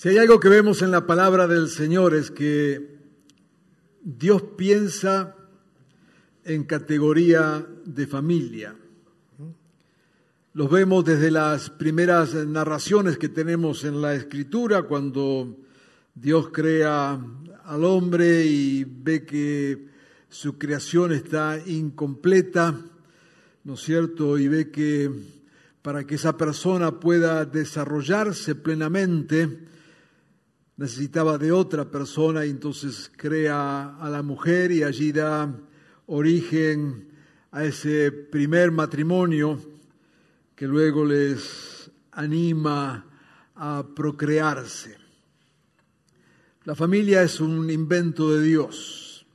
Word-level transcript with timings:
Si 0.00 0.08
hay 0.08 0.16
algo 0.16 0.40
que 0.40 0.48
vemos 0.48 0.80
en 0.80 0.92
la 0.92 1.06
palabra 1.06 1.46
del 1.46 1.68
Señor 1.68 2.14
es 2.14 2.30
que 2.30 2.96
Dios 4.02 4.42
piensa 4.56 5.36
en 6.42 6.64
categoría 6.64 7.66
de 7.84 8.06
familia. 8.06 8.74
Los 10.54 10.70
vemos 10.70 11.04
desde 11.04 11.30
las 11.30 11.68
primeras 11.68 12.32
narraciones 12.32 13.18
que 13.18 13.28
tenemos 13.28 13.84
en 13.84 14.00
la 14.00 14.14
escritura, 14.14 14.84
cuando 14.84 15.58
Dios 16.14 16.48
crea 16.50 17.20
al 17.64 17.84
hombre 17.84 18.46
y 18.46 18.84
ve 18.84 19.26
que 19.26 19.86
su 20.30 20.56
creación 20.56 21.12
está 21.12 21.58
incompleta, 21.66 22.74
¿no 23.64 23.74
es 23.74 23.80
cierto? 23.80 24.38
Y 24.38 24.48
ve 24.48 24.70
que 24.70 25.10
para 25.82 26.06
que 26.06 26.14
esa 26.14 26.38
persona 26.38 26.98
pueda 26.98 27.44
desarrollarse 27.44 28.54
plenamente, 28.54 29.68
necesitaba 30.80 31.36
de 31.36 31.52
otra 31.52 31.90
persona 31.90 32.46
y 32.46 32.48
entonces 32.48 33.12
crea 33.14 33.98
a 33.98 34.08
la 34.08 34.22
mujer 34.22 34.72
y 34.72 34.82
allí 34.82 35.12
da 35.12 35.54
origen 36.06 37.06
a 37.50 37.64
ese 37.64 38.10
primer 38.10 38.70
matrimonio 38.70 39.60
que 40.56 40.66
luego 40.66 41.04
les 41.04 41.90
anima 42.12 43.04
a 43.56 43.84
procrearse. 43.94 44.96
La 46.64 46.74
familia 46.74 47.22
es 47.24 47.40
un 47.40 47.68
invento 47.68 48.30
de 48.30 48.42
Dios. 48.42 49.26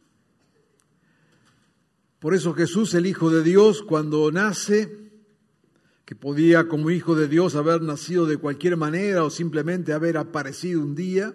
Por 2.17 2.33
eso 2.33 2.55
Jesús, 2.55 2.95
el 2.95 3.05
Hijo 3.05 3.29
de 3.29 3.43
Dios, 3.43 3.83
cuando 3.83 4.31
nace, 4.31 5.04
que 6.05 6.15
podía 6.15 6.67
como 6.67 6.91
Hijo 6.91 7.15
de 7.15 7.27
Dios 7.27 7.55
haber 7.55 7.81
nacido 7.81 8.27
de 8.27 8.37
cualquier 8.37 8.77
manera 8.77 9.23
o 9.23 9.31
simplemente 9.31 9.91
haber 9.91 10.17
aparecido 10.17 10.81
un 10.81 10.93
día, 10.93 11.33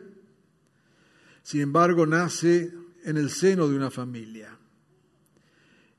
sin 1.42 1.62
embargo 1.62 2.06
nace 2.06 2.72
en 3.04 3.16
el 3.16 3.30
seno 3.30 3.68
de 3.68 3.76
una 3.76 3.90
familia. 3.90 4.56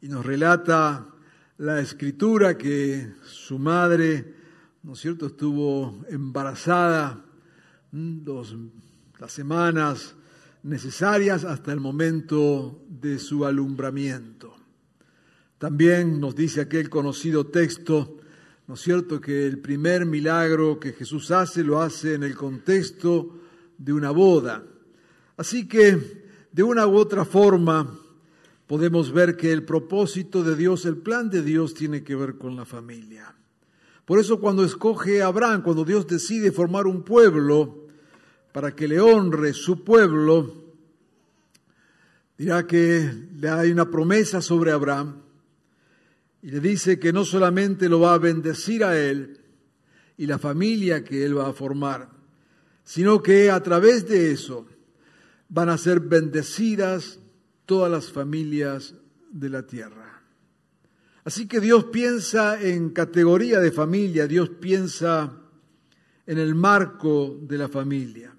Y 0.02 0.08
nos 0.08 0.26
relata 0.26 1.08
la 1.58 1.82
escritura 1.82 2.58
que 2.58 3.12
su 3.24 3.60
madre, 3.60 4.36
¿no 4.84 4.94
es 4.94 5.00
cierto?, 5.00 5.28
estuvo 5.28 6.04
embarazada 6.10 7.26
las 7.92 9.32
semanas 9.32 10.16
necesarias 10.64 11.44
hasta 11.44 11.74
el 11.74 11.82
momento 11.82 12.84
de 12.88 13.20
su 13.20 13.46
alumbramiento. 13.46 14.56
También 15.58 16.20
nos 16.20 16.36
dice 16.36 16.62
aquel 16.62 16.90
conocido 16.90 17.48
texto, 17.48 18.21
¿no 18.72 18.76
es 18.76 18.84
cierto?, 18.84 19.20
que 19.20 19.46
el 19.46 19.60
primer 19.60 20.06
milagro 20.06 20.80
que 20.80 20.94
Jesús 20.94 21.30
hace 21.32 21.62
lo 21.62 21.82
hace 21.82 22.14
en 22.14 22.24
el 22.24 22.38
contexto 22.38 23.38
de 23.78 23.92
una 23.92 24.12
boda. 24.12 24.64
Así 25.36 25.68
que, 25.68 26.24
de 26.54 26.64
una 26.64 26.88
u 26.88 26.96
otra 26.96 27.26
forma, 27.26 28.00
podemos 28.68 29.12
ver 29.12 29.36
que 29.36 29.52
el 29.52 29.66
propósito 29.66 30.42
de 30.42 30.56
Dios, 30.56 30.86
el 30.86 30.96
plan 30.96 31.30
de 31.30 31.42
Dios 31.42 31.74
tiene 31.74 32.02
que 32.02 32.16
ver 32.16 32.38
con 32.38 32.56
la 32.56 32.64
familia. 32.64 33.36
Por 34.06 34.20
eso 34.20 34.40
cuando 34.40 34.64
escoge 34.64 35.22
a 35.22 35.28
Abraham, 35.28 35.64
cuando 35.64 35.84
Dios 35.84 36.08
decide 36.08 36.54
formar 36.54 36.88
un 36.88 37.04
pueblo 37.04 37.90
para 38.54 38.74
que 38.74 38.88
le 38.88 39.02
honre 39.02 39.52
su 39.52 39.84
pueblo, 39.84 40.64
dirá 42.38 42.66
que 42.66 43.28
hay 43.50 43.70
una 43.70 43.92
promesa 43.92 44.42
sobre 44.42 44.72
Abraham 44.72 45.16
y 46.42 46.52
le 46.52 46.60
dice 46.60 47.00
que 47.00 47.14
no 47.14 47.24
solamente 47.24 47.88
lo 47.88 48.00
va 48.00 48.16
a 48.16 48.20
bendecir 48.20 48.84
a 48.84 48.98
él 48.98 49.40
y 50.18 50.26
la 50.26 50.40
familia 50.40 51.04
que 51.04 51.24
él 51.24 51.38
va 51.38 51.50
a 51.50 51.54
formar, 51.54 52.10
sino 52.84 53.22
que 53.22 53.52
a 53.52 53.62
través 53.62 54.08
de 54.08 54.32
eso 54.32 54.66
van 55.50 55.70
a 55.70 55.78
ser 55.78 56.00
bendecidas 56.00 57.20
todas 57.66 57.92
las 57.92 58.12
familias 58.12 58.96
de 59.32 59.50
la 59.50 59.68
tierra. 59.68 60.24
Así 61.24 61.48
que 61.48 61.60
Dios 61.60 61.86
piensa 61.86 62.62
en 62.62 62.90
categoría 62.90 63.60
de 63.60 63.72
familia, 63.72 64.26
Dios 64.26 64.50
piensa 64.50 65.32
en 66.26 66.38
el 66.40 66.56
marco 66.56 67.38
de 67.42 67.58
la 67.58 67.70
familia. 67.70 68.34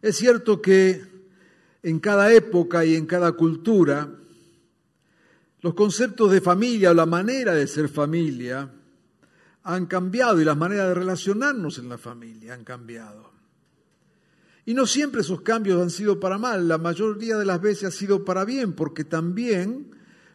Es 0.00 0.16
cierto 0.16 0.62
que 0.62 1.02
en 1.82 2.00
cada 2.00 2.32
época 2.32 2.84
y 2.84 2.94
en 2.94 3.06
cada 3.06 3.32
cultura, 3.32 4.08
los 5.60 5.74
conceptos 5.74 6.30
de 6.30 6.40
familia 6.40 6.90
o 6.90 6.94
la 6.94 7.06
manera 7.06 7.54
de 7.54 7.66
ser 7.66 7.88
familia 7.88 8.70
han 9.64 9.86
cambiado 9.86 10.40
y 10.40 10.44
las 10.44 10.56
maneras 10.56 10.88
de 10.88 10.94
relacionarnos 10.94 11.78
en 11.78 11.88
la 11.88 11.98
familia 11.98 12.54
han 12.54 12.64
cambiado. 12.64 13.32
Y 14.64 14.74
no 14.74 14.86
siempre 14.86 15.22
esos 15.22 15.40
cambios 15.40 15.80
han 15.80 15.90
sido 15.90 16.20
para 16.20 16.38
mal, 16.38 16.68
la 16.68 16.78
mayoría 16.78 17.36
de 17.36 17.44
las 17.44 17.60
veces 17.60 17.84
ha 17.84 17.90
sido 17.90 18.24
para 18.24 18.44
bien, 18.44 18.74
porque 18.74 19.04
también, 19.04 19.90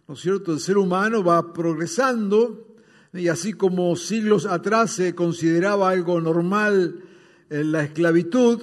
¿no 0.07 0.15
es 0.15 0.21
cierto?, 0.21 0.51
el 0.51 0.59
ser 0.59 0.77
humano 0.77 1.23
va 1.23 1.53
progresando 1.53 2.75
y 3.13 3.27
así 3.27 3.53
como 3.53 3.95
siglos 3.95 4.45
atrás 4.45 4.91
se 4.91 5.13
consideraba 5.13 5.89
algo 5.89 6.19
normal 6.19 7.03
en 7.49 7.71
la 7.71 7.83
esclavitud, 7.83 8.59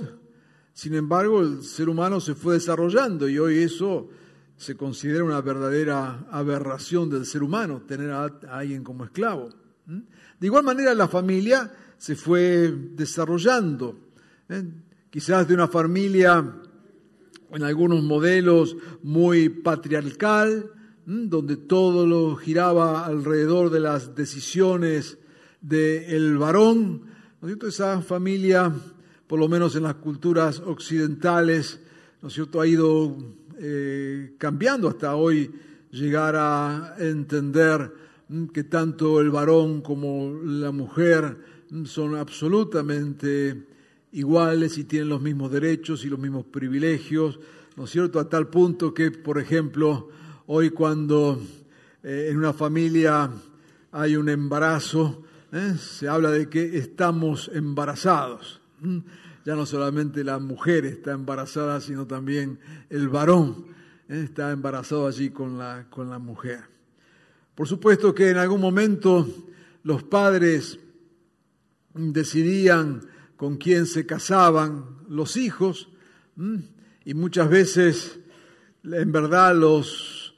sin 0.73 0.95
embargo 0.95 1.41
el 1.41 1.63
ser 1.63 1.89
humano 1.89 2.21
se 2.21 2.35
fue 2.35 2.55
desarrollando 2.55 3.29
y 3.29 3.39
hoy 3.39 3.59
eso 3.59 4.09
se 4.61 4.77
considera 4.77 5.25
una 5.25 5.41
verdadera 5.41 6.27
aberración 6.31 7.09
del 7.09 7.25
ser 7.25 7.43
humano, 7.43 7.81
tener 7.89 8.11
a 8.11 8.27
alguien 8.51 8.85
como 8.85 9.05
esclavo. 9.05 9.49
De 9.87 10.47
igual 10.47 10.65
manera 10.65 10.95
la 10.95 11.09
familia 11.09 11.73
se 11.97 12.15
fue 12.15 12.71
desarrollando. 12.95 13.99
¿eh? 14.51 14.63
quizás 15.09 15.49
de 15.49 15.55
una 15.55 15.67
familia 15.67 16.45
en 17.53 17.63
algunos 17.63 18.03
modelos 18.03 18.77
muy 19.03 19.49
patriarcal, 19.49 20.71
donde 21.07 21.57
todo 21.57 22.07
lo 22.07 22.37
giraba 22.37 23.07
alrededor 23.07 23.71
de 23.71 23.81
las 23.81 24.15
decisiones 24.15 25.17
del 25.63 26.37
varón. 26.37 27.07
¿no 27.41 27.49
es? 27.49 27.57
Esa 27.65 28.03
familia, 28.03 28.71
por 29.27 29.39
lo 29.39 29.49
menos 29.49 29.75
en 29.75 29.85
las 29.85 29.95
culturas 29.95 30.61
occidentales, 30.61 31.81
¿no 32.21 32.29
cierto? 32.29 32.61
ha 32.61 32.67
ido 32.67 33.40
eh, 33.63 34.37
cambiando 34.39 34.89
hasta 34.89 35.17
hoy 35.17 35.51
llegar 35.91 36.35
a 36.35 36.95
entender 36.99 37.93
que 38.55 38.65
tanto 38.65 39.21
el 39.21 39.31
varón 39.31 39.83
como 39.83 40.33
la 40.43 40.73
mujer 40.73 41.37
son 41.85 42.15
absolutamente 42.15 43.67
iguales 44.13 44.79
y 44.79 44.85
tienen 44.85 45.11
los 45.11 45.21
mismos 45.21 45.53
derechos 45.53 46.07
y 46.07 46.09
los 46.09 46.19
mismos 46.19 46.47
privilegios, 46.47 47.39
¿no 47.77 47.85
es 47.85 47.91
cierto? 47.91 48.19
A 48.19 48.31
tal 48.31 48.49
punto 48.49 48.95
que, 48.95 49.11
por 49.11 49.39
ejemplo, 49.39 50.09
hoy 50.47 50.71
cuando 50.71 51.39
eh, 52.03 52.29
en 52.31 52.39
una 52.39 52.55
familia 52.55 53.31
hay 53.93 54.17
un 54.17 54.31
embarazo, 54.31 55.25
¿eh? 55.53 55.75
se 55.79 56.09
habla 56.09 56.31
de 56.31 56.49
que 56.49 56.79
estamos 56.79 57.51
embarazados. 57.53 58.63
Ya 59.45 59.55
no 59.57 59.65
solamente 59.67 60.23
la 60.23 60.39
mujer 60.39 60.85
está 60.85 61.13
embarazada, 61.13 61.81
sino 61.81 62.07
también 62.07 62.59
el 62.91 63.09
varón 63.09 63.67
¿eh? 64.09 64.23
está 64.25 64.51
embarazado 64.53 65.07
allí 65.07 65.31
con 65.31 65.59
la, 65.59 65.87
con 65.89 66.11
la 66.11 66.19
mujer. 66.19 66.61
Por 67.55 67.67
supuesto 67.67 68.15
que 68.15 68.31
en 68.31 68.37
algún 68.37 68.61
momento 68.61 69.27
los 69.83 70.03
padres 70.03 70.79
decidían 71.95 73.03
con 73.37 73.57
quién 73.57 73.87
se 73.87 74.07
casaban 74.07 74.99
los 75.09 75.37
hijos 75.37 75.89
y 77.05 77.15
muchas 77.15 77.49
veces 77.49 78.21
en 78.85 79.13
verdad 79.13 79.55
los 79.57 80.35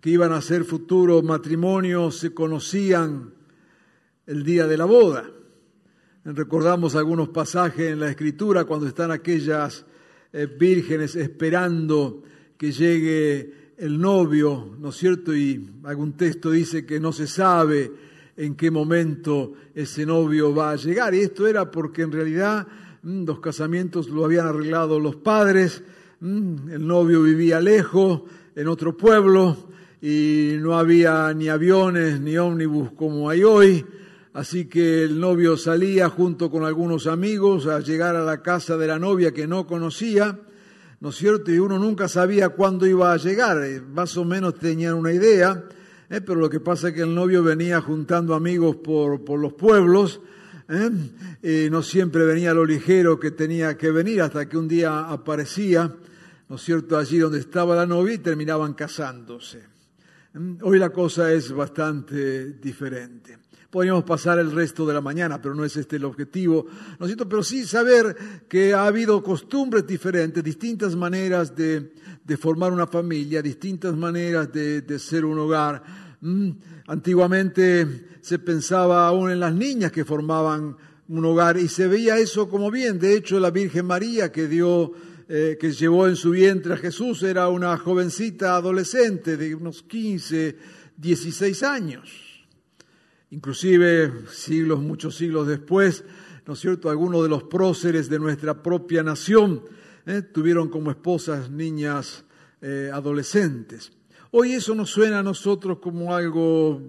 que 0.00 0.10
iban 0.10 0.32
a 0.32 0.40
ser 0.40 0.64
futuro 0.64 1.22
matrimonio 1.22 2.10
se 2.10 2.34
conocían 2.34 3.34
el 4.26 4.44
día 4.44 4.66
de 4.66 4.76
la 4.76 4.84
boda. 4.84 5.30
Recordamos 6.24 6.94
algunos 6.94 7.28
pasajes 7.28 7.92
en 7.92 8.00
la 8.00 8.08
escritura 8.08 8.64
cuando 8.64 8.86
están 8.86 9.10
aquellas 9.10 9.84
eh, 10.32 10.46
vírgenes 10.46 11.16
esperando 11.16 12.22
que 12.56 12.72
llegue 12.72 13.52
el 13.76 14.00
novio, 14.00 14.74
¿no 14.80 14.88
es 14.88 14.96
cierto? 14.96 15.36
Y 15.36 15.68
algún 15.82 16.14
texto 16.14 16.50
dice 16.50 16.86
que 16.86 16.98
no 16.98 17.12
se 17.12 17.26
sabe 17.26 17.92
en 18.38 18.54
qué 18.54 18.70
momento 18.70 19.52
ese 19.74 20.06
novio 20.06 20.54
va 20.54 20.70
a 20.70 20.76
llegar. 20.76 21.14
Y 21.14 21.20
esto 21.20 21.46
era 21.46 21.70
porque 21.70 22.00
en 22.00 22.12
realidad 22.12 22.66
mm, 23.02 23.24
los 23.26 23.40
casamientos 23.40 24.08
lo 24.08 24.24
habían 24.24 24.46
arreglado 24.46 24.98
los 24.98 25.16
padres, 25.16 25.82
mm, 26.20 26.70
el 26.70 26.86
novio 26.86 27.22
vivía 27.22 27.60
lejos, 27.60 28.22
en 28.56 28.68
otro 28.68 28.96
pueblo, 28.96 29.58
y 30.00 30.54
no 30.58 30.78
había 30.78 31.34
ni 31.34 31.50
aviones 31.50 32.18
ni 32.18 32.38
ómnibus 32.38 32.92
como 32.92 33.28
hay 33.28 33.44
hoy. 33.44 33.84
Así 34.34 34.64
que 34.64 35.04
el 35.04 35.20
novio 35.20 35.56
salía 35.56 36.08
junto 36.08 36.50
con 36.50 36.64
algunos 36.64 37.06
amigos 37.06 37.68
a 37.68 37.78
llegar 37.78 38.16
a 38.16 38.24
la 38.24 38.42
casa 38.42 38.76
de 38.76 38.88
la 38.88 38.98
novia 38.98 39.32
que 39.32 39.46
no 39.46 39.64
conocía, 39.64 40.40
¿no 40.98 41.10
es 41.10 41.14
cierto? 41.14 41.52
Y 41.52 41.60
uno 41.60 41.78
nunca 41.78 42.08
sabía 42.08 42.48
cuándo 42.48 42.84
iba 42.84 43.12
a 43.12 43.16
llegar, 43.16 43.62
eh, 43.62 43.80
más 43.80 44.16
o 44.16 44.24
menos 44.24 44.56
tenían 44.56 44.94
una 44.94 45.12
idea, 45.12 45.64
¿eh? 46.10 46.20
pero 46.20 46.40
lo 46.40 46.50
que 46.50 46.58
pasa 46.58 46.88
es 46.88 46.94
que 46.94 47.02
el 47.02 47.14
novio 47.14 47.44
venía 47.44 47.80
juntando 47.80 48.34
amigos 48.34 48.74
por, 48.74 49.24
por 49.24 49.38
los 49.38 49.52
pueblos, 49.52 50.20
¿eh? 50.68 50.90
y 51.40 51.70
no 51.70 51.80
siempre 51.84 52.24
venía 52.24 52.52
lo 52.52 52.64
ligero 52.64 53.20
que 53.20 53.30
tenía 53.30 53.78
que 53.78 53.92
venir, 53.92 54.20
hasta 54.20 54.48
que 54.48 54.56
un 54.56 54.66
día 54.66 55.10
aparecía, 55.10 55.94
¿no 56.48 56.56
es 56.56 56.62
cierto?, 56.62 56.98
allí 56.98 57.18
donde 57.18 57.38
estaba 57.38 57.76
la 57.76 57.86
novia 57.86 58.14
y 58.14 58.18
terminaban 58.18 58.74
casándose. 58.74 59.62
Hoy 60.62 60.80
la 60.80 60.90
cosa 60.90 61.32
es 61.32 61.52
bastante 61.52 62.54
diferente. 62.54 63.43
Podríamos 63.74 64.04
pasar 64.04 64.38
el 64.38 64.52
resto 64.52 64.86
de 64.86 64.94
la 64.94 65.00
mañana, 65.00 65.42
pero 65.42 65.52
no 65.52 65.64
es 65.64 65.76
este 65.76 65.96
el 65.96 66.04
objetivo, 66.04 66.64
¿no 66.96 67.06
es 67.06 67.08
cierto? 67.10 67.28
Pero 67.28 67.42
sí 67.42 67.64
saber 67.64 68.14
que 68.48 68.72
ha 68.72 68.86
habido 68.86 69.20
costumbres 69.20 69.84
diferentes, 69.84 70.44
distintas 70.44 70.94
maneras 70.94 71.56
de, 71.56 71.90
formar 72.38 72.70
una 72.70 72.86
familia, 72.86 73.42
distintas 73.42 73.96
maneras 73.96 74.52
de, 74.52 74.82
de 74.82 74.98
ser 75.00 75.24
un 75.24 75.40
hogar. 75.40 75.82
Mm, 76.20 76.50
antiguamente 76.86 78.10
se 78.20 78.38
pensaba 78.38 79.08
aún 79.08 79.32
en 79.32 79.40
las 79.40 79.52
niñas 79.52 79.90
que 79.90 80.04
formaban 80.04 80.76
un 81.08 81.24
hogar 81.24 81.56
y 81.56 81.66
se 81.66 81.88
veía 81.88 82.16
eso 82.16 82.48
como 82.48 82.70
bien. 82.70 83.00
De 83.00 83.16
hecho, 83.16 83.40
la 83.40 83.50
Virgen 83.50 83.86
María 83.86 84.30
que 84.30 84.46
dio 84.46 84.92
eh, 85.28 85.58
que 85.60 85.72
llevó 85.72 86.06
en 86.06 86.14
su 86.14 86.30
vientre 86.30 86.74
a 86.74 86.76
Jesús 86.76 87.24
era 87.24 87.48
una 87.48 87.76
jovencita 87.76 88.54
adolescente 88.54 89.36
de 89.36 89.52
unos 89.52 89.82
15, 89.82 90.56
16 90.96 91.62
años. 91.64 92.33
Inclusive 93.34 94.28
siglos, 94.30 94.80
muchos 94.80 95.16
siglos 95.16 95.48
después, 95.48 96.04
¿no 96.46 96.54
es 96.54 96.60
cierto?, 96.60 96.88
algunos 96.88 97.20
de 97.24 97.28
los 97.28 97.42
próceres 97.42 98.08
de 98.08 98.20
nuestra 98.20 98.62
propia 98.62 99.02
nación 99.02 99.64
¿eh? 100.06 100.22
tuvieron 100.22 100.68
como 100.68 100.92
esposas 100.92 101.50
niñas 101.50 102.24
eh, 102.62 102.92
adolescentes. 102.94 103.90
Hoy 104.36 104.54
eso 104.54 104.74
nos 104.74 104.90
suena 104.90 105.20
a 105.20 105.22
nosotros 105.22 105.78
como 105.78 106.12
algo 106.12 106.82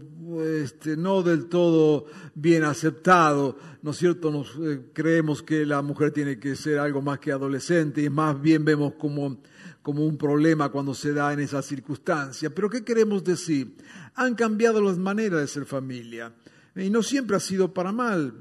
este, 0.64 0.98
no 0.98 1.22
del 1.22 1.46
todo 1.46 2.08
bien 2.34 2.64
aceptado, 2.64 3.56
¿no 3.84 3.92
es 3.92 3.98
cierto? 3.98 4.32
Nos, 4.32 4.58
eh, 4.64 4.82
creemos 4.92 5.44
que 5.44 5.64
la 5.64 5.84
mujer 5.84 6.10
tiene 6.10 6.40
que 6.40 6.56
ser 6.56 6.80
algo 6.80 7.04
más 7.04 7.20
que 7.20 7.32
adolescente 7.32 8.02
y 8.02 8.10
más 8.10 8.42
bien 8.42 8.66
vemos 8.66 8.94
como, 8.96 9.38
como 9.84 10.08
un 10.08 10.18
problema 10.18 10.70
cuando 10.70 10.96
se 10.96 11.14
da 11.14 11.34
en 11.34 11.40
esa 11.40 11.62
circunstancia. 11.62 12.50
Pero 12.50 12.68
¿qué 12.68 12.84
queremos 12.84 13.24
decir? 13.24 13.76
han 14.16 14.34
cambiado 14.34 14.82
las 14.82 14.98
maneras 14.98 15.42
de 15.42 15.48
ser 15.48 15.66
familia. 15.66 16.34
Y 16.76 16.90
no 16.90 17.04
siempre 17.04 17.38
ha 17.38 17.40
sido 17.40 17.74
para 17.74 17.92
mal. 17.92 18.34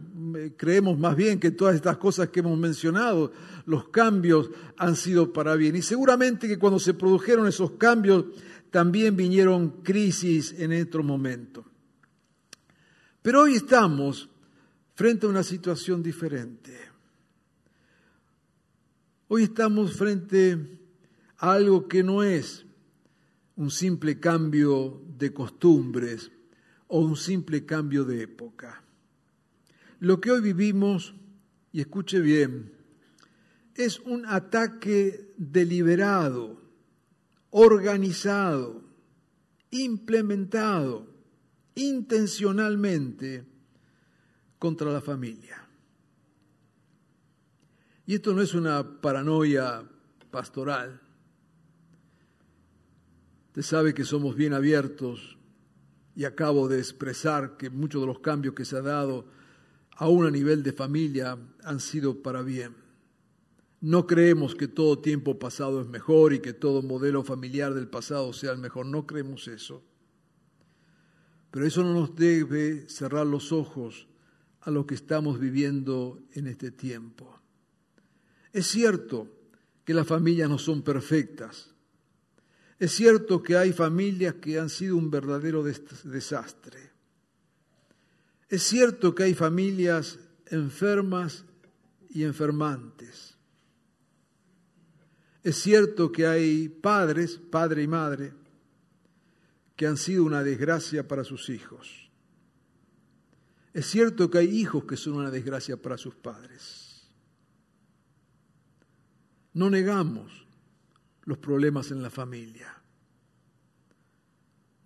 Creemos 0.57 0.99
más 0.99 1.15
bien 1.15 1.39
que 1.39 1.51
todas 1.51 1.77
estas 1.77 1.99
cosas 1.99 2.31
que 2.31 2.41
hemos 2.41 2.59
mencionado, 2.59 3.33
los 3.67 3.89
cambios 3.91 4.51
han 4.77 4.97
sido 4.97 5.33
para 5.33 5.55
bien. 5.57 5.77
Y 5.77 5.83
seguramente 5.83 6.49
que 6.49 6.59
cuando 6.59 6.79
se 6.81 6.95
produjeron 6.95 7.47
esos 7.47 7.73
cambios, 7.73 8.25
también 8.75 9.17
vinieron 9.17 9.83
crisis 9.85 10.53
en 10.59 10.73
otro 10.83 11.05
momento. 11.05 11.65
Pero 13.23 13.43
hoy 13.43 13.55
estamos 13.55 14.29
frente 14.97 15.27
a 15.27 15.29
una 15.29 15.45
situación 15.45 16.03
diferente. 16.03 16.77
Hoy 19.29 19.45
estamos 19.45 19.97
frente 19.97 20.59
a 21.39 21.53
algo 21.53 21.87
que 21.87 22.03
no 22.03 22.25
es 22.25 22.67
un 23.55 23.71
simple 23.71 24.19
cambio 24.19 25.01
de 25.19 25.33
costumbres 25.33 26.33
o 26.89 26.99
un 26.99 27.17
simple 27.17 27.65
cambio 27.65 28.05
de 28.05 28.23
época. 28.23 28.83
Lo 30.01 30.21
que 30.21 30.33
hoy 30.33 30.41
vivimos, 30.41 31.15
y 31.71 31.81
escuche 31.81 32.19
bien, 32.19 32.73
es 33.77 34.01
un 34.01 34.27
ataque 34.27 35.33
deliberado, 35.37 36.64
organizado, 37.57 38.83
implementado 39.71 41.07
intencionalmente 41.77 43.45
contra 44.59 44.91
la 44.91 45.01
familia. 45.01 45.65
Y 48.07 48.15
esto 48.17 48.35
no 48.35 48.43
es 48.43 48.55
una 48.55 49.01
paranoia 49.01 49.85
pastoral. 50.33 51.01
Usted 53.49 53.63
sabe 53.63 53.95
que 53.95 54.05
somos 54.05 54.35
bien 54.35 54.53
abiertos 54.53 55.39
y 56.17 56.25
acabo 56.25 56.67
de 56.67 56.79
expresar 56.79 57.57
que 57.57 57.71
muchos 57.71 58.01
de 58.03 58.09
los 58.09 58.19
cambios 58.19 58.57
que 58.57 58.65
se 58.65 58.79
han 58.79 58.85
dado, 58.87 59.27
aún 59.97 60.27
a 60.27 60.31
nivel 60.33 60.65
de 60.65 60.73
familia, 60.73 61.39
han 61.63 61.79
sido 61.79 62.21
para 62.21 62.43
bien. 62.43 62.84
No 63.85 64.07
creemos 64.07 64.55
que 64.55 64.69
todo 64.69 64.99
tiempo 64.99 65.39
pasado 65.39 65.83
es 65.83 65.87
mejor 65.87 66.33
y 66.33 66.41
que 66.41 66.53
todo 66.53 66.83
modelo 66.83 67.23
familiar 67.23 67.75
del 67.75 67.89
pasado 67.89 68.33
sea 68.33 68.53
el 68.53 68.59
mejor. 68.59 68.87
No 68.87 69.07
creemos 69.07 69.47
eso. 69.49 69.83
Pero 71.51 71.67
eso 71.67 71.83
no 71.83 71.93
nos 71.93 72.17
debe 72.17 72.89
cerrar 72.89 73.27
los 73.27 73.53
ojos 73.53 74.09
a 74.61 74.71
lo 74.71 74.87
que 74.87 74.95
estamos 74.95 75.39
viviendo 75.39 76.19
en 76.33 76.47
este 76.47 76.71
tiempo. 76.71 77.39
Es 78.53 78.67
cierto 78.67 79.29
que 79.85 79.93
las 79.93 80.07
familias 80.07 80.49
no 80.49 80.59
son 80.59 80.83
perfectas 80.83 81.75
es 82.79 82.93
cierto 82.93 83.43
que 83.43 83.57
hay 83.57 83.73
familias 83.73 84.35
que 84.35 84.59
han 84.59 84.69
sido 84.69 84.97
un 84.97 85.11
verdadero 85.11 85.63
desastre. 85.63 86.91
Es 88.49 88.63
cierto 88.63 89.15
que 89.15 89.23
hay 89.23 89.35
familias 89.35 90.19
enfermas 90.47 91.45
y 92.11 92.25
enfermantes. 92.25 93.34
Es 95.45 95.57
cierto 95.57 96.11
que 96.11 96.27
hay 96.27 96.71
padres, 96.71 97.39
padre 97.39 97.83
y 97.83 97.87
madre, 97.87 98.33
que 99.77 99.87
han 99.87 99.99
sido 99.99 100.25
una 100.25 100.43
desgracia 100.43 101.07
para 101.07 101.23
sus 101.23 101.51
hijos. 101.51 102.11
Es 103.75 103.87
cierto 103.87 104.31
que 104.31 104.39
hay 104.39 104.59
hijos 104.59 104.85
que 104.85 104.97
son 104.97 105.15
una 105.15 105.31
desgracia 105.31 105.77
para 105.77 105.99
sus 105.99 106.15
padres. 106.15 107.07
No 109.53 109.69
negamos 109.69 110.47
los 111.25 111.37
problemas 111.37 111.91
en 111.91 112.03
la 112.03 112.11
familia. 112.11 112.81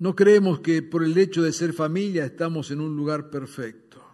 No 0.01 0.17
creemos 0.17 0.59
que 0.59 0.83
por 0.83 1.05
el 1.05 1.17
hecho 1.19 1.43
de 1.43 1.53
ser 1.53 1.73
familia 1.73 2.25
estamos 2.25 2.73
en 2.73 2.81
un 2.81 2.97
lugar 2.97 3.31
perfecto. 3.31 4.05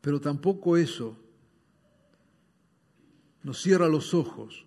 Pero 0.00 0.20
tampoco 0.22 0.78
eso 0.78 1.27
nos 3.42 3.60
cierra 3.60 3.88
los 3.88 4.14
ojos 4.14 4.66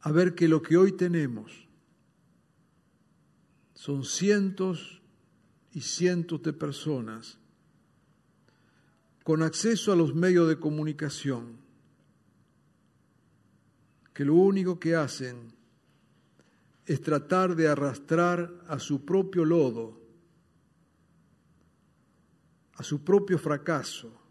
a 0.00 0.10
ver 0.10 0.34
que 0.34 0.48
lo 0.48 0.62
que 0.62 0.76
hoy 0.76 0.92
tenemos 0.92 1.68
son 3.74 4.04
cientos 4.04 5.00
y 5.72 5.80
cientos 5.80 6.42
de 6.42 6.52
personas 6.52 7.38
con 9.24 9.42
acceso 9.42 9.92
a 9.92 9.96
los 9.96 10.14
medios 10.14 10.48
de 10.48 10.58
comunicación 10.58 11.62
que 14.12 14.24
lo 14.24 14.34
único 14.34 14.78
que 14.78 14.94
hacen 14.94 15.52
es 16.86 17.00
tratar 17.00 17.54
de 17.56 17.68
arrastrar 17.68 18.52
a 18.68 18.78
su 18.78 19.04
propio 19.04 19.44
lodo, 19.44 20.00
a 22.74 22.82
su 22.82 23.04
propio 23.04 23.38
fracaso, 23.38 24.21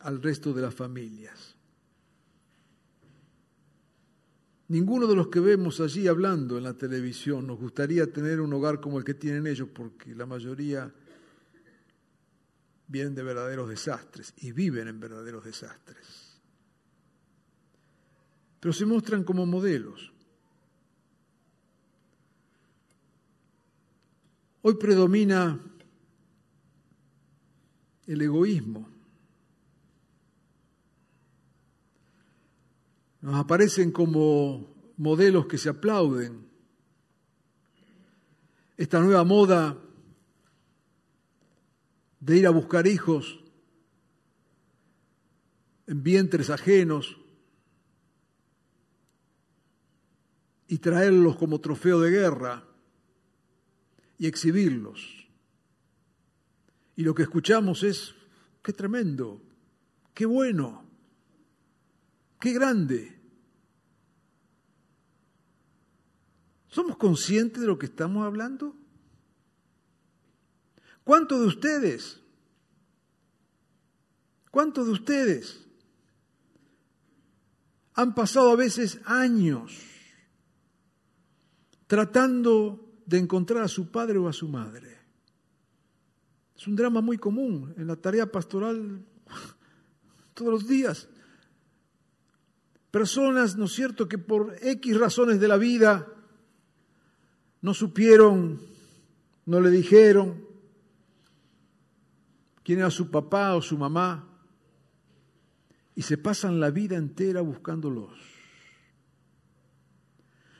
al 0.00 0.22
resto 0.22 0.52
de 0.52 0.62
las 0.62 0.74
familias. 0.74 1.56
Ninguno 4.68 5.06
de 5.06 5.16
los 5.16 5.28
que 5.28 5.40
vemos 5.40 5.80
allí 5.80 6.06
hablando 6.06 6.56
en 6.56 6.64
la 6.64 6.74
televisión 6.74 7.46
nos 7.46 7.58
gustaría 7.58 8.12
tener 8.12 8.40
un 8.40 8.52
hogar 8.52 8.80
como 8.80 8.98
el 8.98 9.04
que 9.04 9.14
tienen 9.14 9.46
ellos, 9.46 9.68
porque 9.74 10.14
la 10.14 10.26
mayoría 10.26 10.92
vienen 12.86 13.14
de 13.14 13.22
verdaderos 13.22 13.68
desastres 13.68 14.32
y 14.38 14.52
viven 14.52 14.86
en 14.86 15.00
verdaderos 15.00 15.44
desastres 15.44 16.30
pero 18.60 18.74
se 18.74 18.84
muestran 18.84 19.24
como 19.24 19.46
modelos. 19.46 20.12
Hoy 24.62 24.74
predomina 24.74 25.58
el 28.06 28.20
egoísmo. 28.20 28.86
Nos 33.20 33.36
aparecen 33.36 33.92
como 33.92 34.74
modelos 34.96 35.46
que 35.46 35.58
se 35.58 35.68
aplauden. 35.68 36.48
Esta 38.76 39.00
nueva 39.00 39.24
moda 39.24 39.78
de 42.20 42.36
ir 42.38 42.46
a 42.46 42.50
buscar 42.50 42.86
hijos 42.86 43.40
en 45.86 46.02
vientres 46.02 46.50
ajenos 46.50 47.16
y 50.68 50.78
traerlos 50.78 51.36
como 51.36 51.60
trofeo 51.60 52.00
de 52.00 52.10
guerra 52.10 52.64
y 54.18 54.26
exhibirlos. 54.26 55.26
Y 56.94 57.02
lo 57.02 57.14
que 57.14 57.22
escuchamos 57.22 57.82
es, 57.82 58.14
qué 58.62 58.72
tremendo, 58.72 59.42
qué 60.14 60.26
bueno, 60.26 60.89
qué 62.40 62.52
grande. 62.52 63.20
¿Somos 66.68 66.96
conscientes 66.96 67.60
de 67.60 67.66
lo 67.66 67.78
que 67.78 67.86
estamos 67.86 68.24
hablando? 68.24 68.74
¿Cuántos 71.04 71.40
de 71.40 71.46
ustedes? 71.46 72.20
¿Cuántos 74.50 74.86
de 74.86 74.92
ustedes 74.92 75.66
han 77.94 78.14
pasado 78.14 78.50
a 78.50 78.56
veces 78.56 79.00
años 79.04 79.76
tratando 81.86 83.02
de 83.06 83.18
encontrar 83.18 83.62
a 83.62 83.68
su 83.68 83.90
padre 83.90 84.18
o 84.18 84.28
a 84.28 84.32
su 84.32 84.48
madre? 84.48 84.98
Es 86.56 86.66
un 86.66 86.76
drama 86.76 87.00
muy 87.00 87.18
común 87.18 87.74
en 87.76 87.86
la 87.86 87.96
tarea 87.96 88.30
pastoral 88.30 89.04
todos 90.34 90.52
los 90.52 90.68
días. 90.68 91.08
Personas, 92.90 93.56
¿no 93.56 93.66
es 93.66 93.72
cierto?, 93.72 94.08
que 94.08 94.18
por 94.18 94.56
X 94.60 94.98
razones 94.98 95.40
de 95.40 95.48
la 95.48 95.56
vida 95.56 96.06
no 97.62 97.74
supieron, 97.74 98.60
no 99.46 99.60
le 99.60 99.70
dijeron 99.70 100.44
quién 102.62 102.80
era 102.80 102.90
su 102.90 103.10
papá 103.10 103.54
o 103.54 103.62
su 103.62 103.76
mamá 103.78 104.28
y 105.94 106.02
se 106.02 106.18
pasan 106.18 106.58
la 106.60 106.70
vida 106.70 106.96
entera 106.96 107.40
buscándolos. 107.40 108.12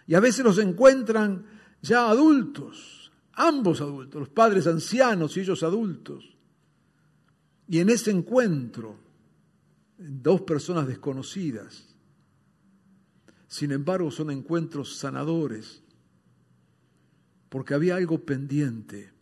Y 0.07 0.15
a 0.15 0.21
veces 0.21 0.45
los 0.45 0.59
encuentran 0.59 1.47
ya 1.83 2.09
adultos 2.11 3.01
ambos 3.41 3.81
adultos, 3.81 4.21
los 4.21 4.29
padres 4.29 4.67
ancianos 4.67 5.37
y 5.37 5.41
ellos 5.41 5.63
adultos. 5.63 6.37
Y 7.69 7.79
en 7.79 7.89
ese 7.89 8.11
encuentro, 8.11 8.99
dos 9.97 10.43
personas 10.43 10.87
desconocidas, 10.87 11.90
sin 13.51 13.73
embargo 13.73 14.11
son 14.13 14.31
encuentros 14.31 14.97
sanadores, 14.97 15.83
porque 17.49 17.75
había 17.75 17.97
algo 17.97 18.25
pendiente 18.25 19.13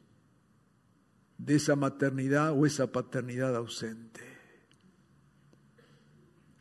de 1.38 1.54
esa 1.54 1.76
maternidad 1.76 2.52
o 2.52 2.66
esa 2.66 2.92
paternidad 2.92 3.56
ausente. 3.56 4.20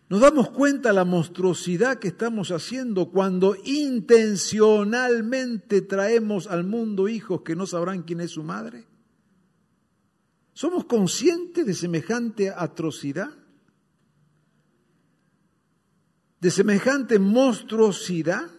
Nos 0.08 0.22
damos 0.22 0.50
cuenta 0.52 0.94
la 0.94 1.04
monstruosidad 1.04 2.00
que 2.00 2.08
estamos 2.08 2.52
haciendo 2.52 3.12
cuando 3.12 3.58
intencionalmente 3.66 5.82
traemos 5.82 6.48
al 6.48 6.64
mundo 6.64 7.10
hijos 7.10 7.42
que 7.42 7.58
no 7.58 7.66
sabrán 7.66 8.04
quién 8.04 8.22
es 8.22 8.32
su 8.32 8.44
madre. 8.44 8.88
¿Somos 10.54 10.86
conscientes 10.86 11.66
de 11.66 11.74
semejante 11.74 12.50
atrocidad? 12.50 13.47
¿De 16.40 16.52
semejante 16.52 17.20
monstruosidad 17.20 18.50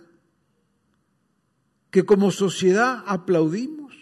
que 1.90 2.04
como 2.04 2.30
sociedad 2.30 3.04
aplaudimos? 3.06 3.94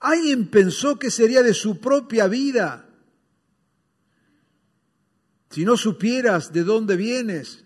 ¿Alguien 0.00 0.48
pensó 0.48 0.98
que 0.98 1.10
sería 1.10 1.42
de 1.42 1.54
su 1.54 1.80
propia 1.80 2.26
vida 2.26 2.86
si 5.50 5.64
no 5.64 5.76
supieras 5.76 6.52
de 6.52 6.62
dónde 6.62 6.96
vienes 6.96 7.64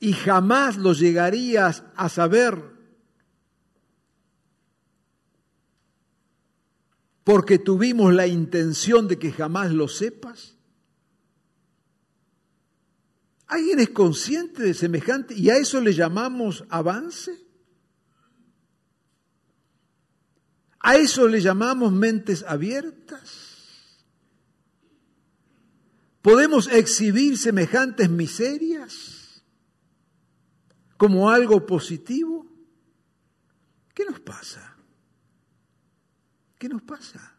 y 0.00 0.12
jamás 0.12 0.76
lo 0.76 0.92
llegarías 0.92 1.84
a 1.96 2.08
saber, 2.08 2.62
porque 7.24 7.58
tuvimos 7.58 8.14
la 8.14 8.26
intención 8.26 9.08
de 9.08 9.18
que 9.18 9.32
jamás 9.32 9.72
lo 9.72 9.88
sepas. 9.88 10.55
¿Alguien 13.46 13.78
es 13.78 13.90
consciente 13.90 14.62
de 14.62 14.74
semejante 14.74 15.34
y 15.34 15.50
a 15.50 15.56
eso 15.56 15.80
le 15.80 15.94
llamamos 15.94 16.64
avance? 16.68 17.46
¿A 20.80 20.96
eso 20.96 21.28
le 21.28 21.40
llamamos 21.40 21.92
mentes 21.92 22.42
abiertas? 22.42 23.56
¿Podemos 26.22 26.68
exhibir 26.68 27.38
semejantes 27.38 28.10
miserias 28.10 29.44
como 30.96 31.30
algo 31.30 31.66
positivo? 31.66 32.46
¿Qué 33.94 34.04
nos 34.04 34.20
pasa? 34.20 34.76
¿Qué 36.58 36.68
nos 36.68 36.82
pasa? 36.82 37.36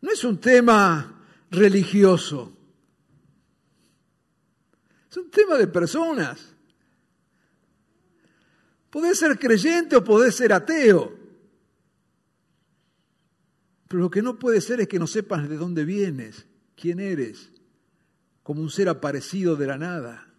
No 0.00 0.10
es 0.10 0.24
un 0.24 0.38
tema 0.38 1.24
religioso, 1.50 2.56
es 5.10 5.16
un 5.16 5.30
tema 5.30 5.56
de 5.56 5.66
personas. 5.66 6.54
Podés 8.90 9.18
ser 9.18 9.38
creyente 9.38 9.96
o 9.96 10.04
podés 10.04 10.36
ser 10.36 10.52
ateo. 10.52 11.18
Pero 13.88 14.02
lo 14.02 14.10
que 14.10 14.22
no 14.22 14.38
puede 14.38 14.60
ser 14.60 14.80
es 14.80 14.88
que 14.88 15.00
no 15.00 15.08
sepas 15.08 15.48
de 15.48 15.56
dónde 15.56 15.84
vienes, 15.84 16.46
quién 16.76 17.00
eres, 17.00 17.50
como 18.44 18.62
un 18.62 18.70
ser 18.70 18.88
aparecido 18.88 19.56
de 19.56 19.66
la 19.66 19.78
nada. 19.78 20.32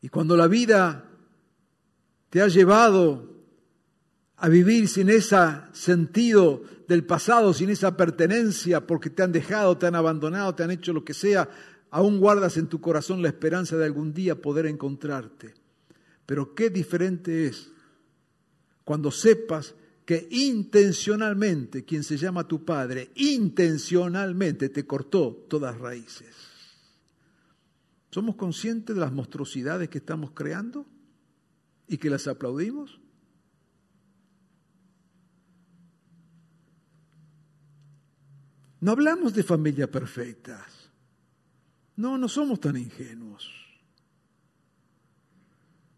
Y 0.00 0.08
cuando 0.08 0.36
la 0.36 0.48
vida 0.48 1.08
te 2.30 2.42
ha 2.42 2.48
llevado 2.48 3.35
a 4.38 4.48
vivir 4.48 4.88
sin 4.88 5.08
ese 5.08 5.36
sentido 5.72 6.62
del 6.88 7.04
pasado, 7.04 7.54
sin 7.54 7.70
esa 7.70 7.96
pertenencia, 7.96 8.86
porque 8.86 9.10
te 9.10 9.22
han 9.22 9.32
dejado, 9.32 9.78
te 9.78 9.86
han 9.86 9.94
abandonado, 9.94 10.54
te 10.54 10.62
han 10.62 10.70
hecho 10.70 10.92
lo 10.92 11.04
que 11.04 11.14
sea, 11.14 11.48
aún 11.90 12.20
guardas 12.20 12.56
en 12.56 12.66
tu 12.66 12.80
corazón 12.80 13.22
la 13.22 13.28
esperanza 13.28 13.76
de 13.76 13.86
algún 13.86 14.12
día 14.12 14.40
poder 14.40 14.66
encontrarte. 14.66 15.54
Pero 16.26 16.54
qué 16.54 16.70
diferente 16.70 17.46
es 17.46 17.70
cuando 18.84 19.10
sepas 19.10 19.74
que 20.04 20.28
intencionalmente, 20.30 21.84
quien 21.84 22.04
se 22.04 22.16
llama 22.16 22.46
tu 22.46 22.64
padre, 22.64 23.10
intencionalmente 23.16 24.68
te 24.68 24.86
cortó 24.86 25.46
todas 25.48 25.76
raíces. 25.78 26.34
¿Somos 28.10 28.36
conscientes 28.36 28.94
de 28.94 29.00
las 29.00 29.12
monstruosidades 29.12 29.88
que 29.88 29.98
estamos 29.98 30.30
creando 30.30 30.86
y 31.88 31.98
que 31.98 32.10
las 32.10 32.28
aplaudimos? 32.28 33.00
No 38.80 38.92
hablamos 38.92 39.34
de 39.34 39.42
familias 39.42 39.88
perfectas. 39.88 40.90
No, 41.96 42.18
no 42.18 42.28
somos 42.28 42.60
tan 42.60 42.76
ingenuos. 42.76 43.50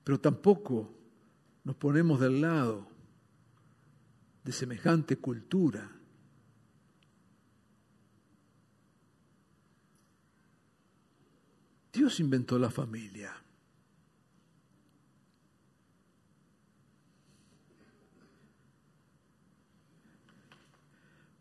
Pero 0.05 0.21
tampoco 0.21 0.95
nos 1.65 1.77
ponemos 1.77 2.21
del 2.21 2.41
lado 2.41 2.87
de 4.45 4.53
semejante 4.53 5.17
cultura. 5.17 5.91
Dios 11.93 12.21
inventó 12.21 12.59
la 12.59 12.71
familia. 12.71 13.35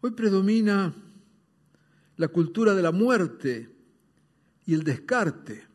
Hoy 0.02 0.12
predomina 0.12 0.94
la 2.18 2.28
cultura 2.28 2.74
de 2.74 2.82
la 2.82 2.92
muerte 2.92 3.70
y 4.66 4.74
el 4.74 4.84
descarte. 4.84 5.66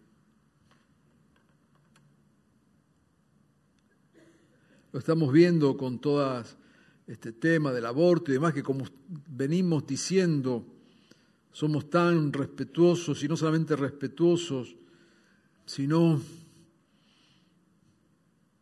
Lo 4.93 4.99
estamos 4.99 5.33
viendo 5.33 5.77
con 5.77 6.01
todas 6.01 6.59
este 7.07 7.33
tema 7.33 7.73
del 7.73 7.87
aborto 7.87 8.31
y 8.31 8.35
demás, 8.35 8.53
que 8.53 8.63
como 8.63 8.85
venimos 9.29 9.87
diciendo, 9.87 10.67
somos 11.53 11.89
tan 11.91 12.33
respetuosos 12.33 13.23
y 13.23 13.29
no 13.29 13.37
solamente 13.37 13.77
respetuosos, 13.77 14.77
sino 15.65 16.21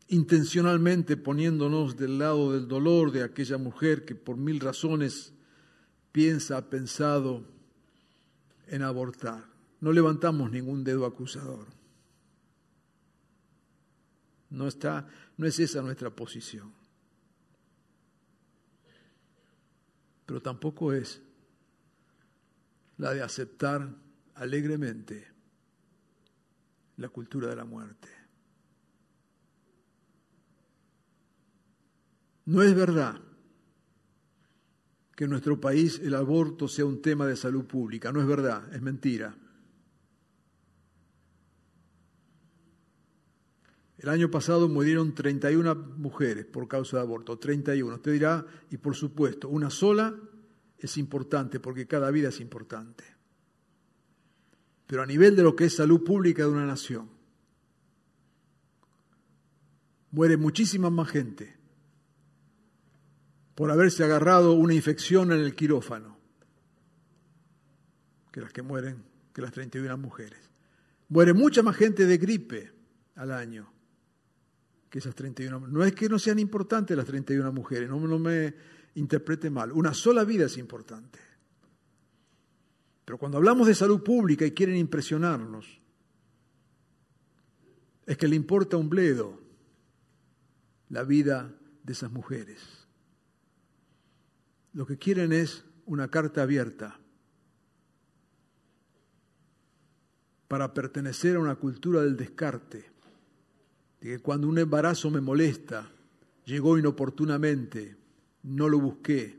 intencionalmente 0.09 1.17
poniéndonos 1.17 1.97
del 1.97 2.19
lado 2.19 2.53
del 2.53 2.67
dolor 2.69 3.13
de 3.13 3.23
aquella 3.23 3.59
mujer 3.59 4.05
que 4.05 4.15
por 4.15 4.37
mil 4.37 4.61
razones 4.61 5.33
piensa, 6.13 6.57
ha 6.57 6.69
pensado 6.69 7.45
en 8.71 8.83
abortar. 8.83 9.45
No 9.81 9.93
levantamos 9.93 10.51
ningún 10.51 10.85
dedo 10.85 11.05
acusador. 11.05 11.67
No 14.51 14.69
está, 14.69 15.07
no 15.37 15.47
es 15.47 15.59
esa 15.59 15.83
nuestra 15.83 16.11
posición. 16.11 16.73
Pero 20.25 20.41
tampoco 20.41 20.93
es 20.93 21.21
la 22.99 23.13
de 23.13 23.23
aceptar 23.23 23.89
alegremente 24.35 25.27
la 26.97 27.09
cultura 27.09 27.49
de 27.49 27.57
la 27.57 27.65
muerte. 27.65 28.09
No 32.45 32.63
es 32.63 32.75
verdad 32.75 33.21
que 35.21 35.25
en 35.25 35.31
nuestro 35.33 35.61
país 35.61 36.01
el 36.03 36.15
aborto 36.15 36.67
sea 36.67 36.87
un 36.87 37.03
tema 37.03 37.27
de 37.27 37.37
salud 37.37 37.67
pública, 37.67 38.11
no 38.11 38.23
es 38.23 38.27
verdad, 38.27 38.73
es 38.73 38.81
mentira. 38.81 39.37
El 43.99 44.09
año 44.09 44.31
pasado 44.31 44.67
murieron 44.67 45.15
31 45.15 45.75
mujeres 45.75 46.47
por 46.47 46.67
causa 46.69 46.97
de 46.97 47.03
aborto, 47.03 47.39
31. 47.39 47.97
Usted 47.97 48.13
dirá, 48.13 48.47
y 48.71 48.79
por 48.79 48.97
supuesto, 48.97 49.51
una 49.51 49.69
sola 49.69 50.19
es 50.79 50.97
importante 50.97 51.61
porque 51.61 51.87
cada 51.87 52.11
vida 52.11 52.31
es 52.31 52.41
importante. 52.41 53.05
Pero 54.87 55.03
a 55.03 55.07
nivel 55.07 55.37
de 55.37 55.43
lo 55.43 55.55
que 55.55 55.67
es 55.67 55.77
salud 55.77 56.03
pública 56.03 56.45
de 56.45 56.49
una 56.49 56.65
nación, 56.65 57.11
muere 60.13 60.39
muchísima 60.39 60.89
más 60.89 61.11
gente 61.11 61.60
por 63.61 63.71
haberse 63.71 64.03
agarrado 64.03 64.55
una 64.55 64.73
infección 64.73 65.33
en 65.33 65.41
el 65.41 65.55
quirófano 65.55 66.17
que 68.33 68.41
las 68.41 68.55
que 68.55 68.63
mueren, 68.63 69.05
que 69.35 69.43
las 69.43 69.53
31 69.53 69.99
mujeres. 69.99 70.39
Muere 71.11 71.35
mucha 71.35 71.63
más 71.63 71.77
gente 71.77 72.07
de 72.07 72.17
gripe 72.17 72.73
al 73.17 73.31
año 73.31 73.71
que 74.89 75.01
esas 75.01 75.15
31. 75.15 75.69
No 75.69 75.85
es 75.85 75.93
que 75.93 76.09
no 76.09 76.19
sean 76.19 76.39
importantes 76.39 76.97
las 76.97 77.05
31 77.05 77.53
mujeres, 77.53 77.91
no, 77.91 78.01
no 78.01 78.19
me 78.19 78.55
interprete 78.95 79.51
mal. 79.51 79.73
Una 79.73 79.93
sola 79.93 80.25
vida 80.25 80.47
es 80.47 80.57
importante. 80.57 81.19
Pero 83.05 83.19
cuando 83.19 83.37
hablamos 83.37 83.67
de 83.67 83.75
salud 83.75 84.03
pública 84.03 84.47
y 84.47 84.53
quieren 84.53 84.77
impresionarnos, 84.77 85.67
es 88.07 88.17
que 88.17 88.27
le 88.27 88.37
importa 88.37 88.79
un 88.79 88.89
bledo 88.89 89.39
la 90.89 91.05
vida 91.05 91.55
de 91.83 91.93
esas 91.93 92.11
mujeres. 92.11 92.80
Lo 94.73 94.87
que 94.87 94.99
quieren 94.99 95.33
es 95.33 95.65
una 95.87 96.09
carta 96.09 96.43
abierta 96.43 97.01
para 100.49 100.75
pertenecer 100.75 101.37
a 101.37 101.41
una 101.41 101.57
cultura 101.57 102.03
del 102.03 102.17
descarte 102.17 102.91
de 104.01 104.09
que 104.09 104.19
cuando 104.19 104.49
un 104.49 104.59
embarazo 104.59 105.11
me 105.11 105.21
molesta, 105.21 105.91
llegó 106.45 106.79
inoportunamente, 106.79 107.97
no 108.43 108.69
lo 108.69 108.79
busqué, 108.81 109.39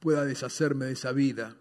pueda 0.00 0.24
deshacerme 0.24 0.86
de 0.86 0.92
esa 0.92 1.12
vida 1.12 1.56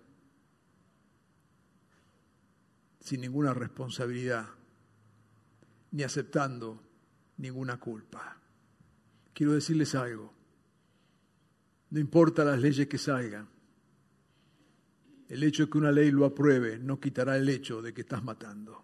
sin 2.99 3.21
ninguna 3.21 3.53
responsabilidad, 3.53 4.47
ni 5.91 6.03
aceptando 6.03 6.81
ninguna 7.37 7.79
culpa. 7.79 8.37
Quiero 9.33 9.53
decirles 9.53 9.93
algo, 9.93 10.33
no 11.93 11.99
importa 11.99 12.43
las 12.43 12.59
leyes 12.59 12.87
que 12.87 12.97
salgan, 12.97 13.47
el 15.29 15.43
hecho 15.43 15.65
de 15.65 15.69
que 15.69 15.77
una 15.77 15.91
ley 15.91 16.09
lo 16.09 16.25
apruebe 16.25 16.79
no 16.79 16.99
quitará 16.99 17.37
el 17.37 17.47
hecho 17.47 17.83
de 17.83 17.93
que 17.93 18.01
estás 18.01 18.23
matando. 18.23 18.83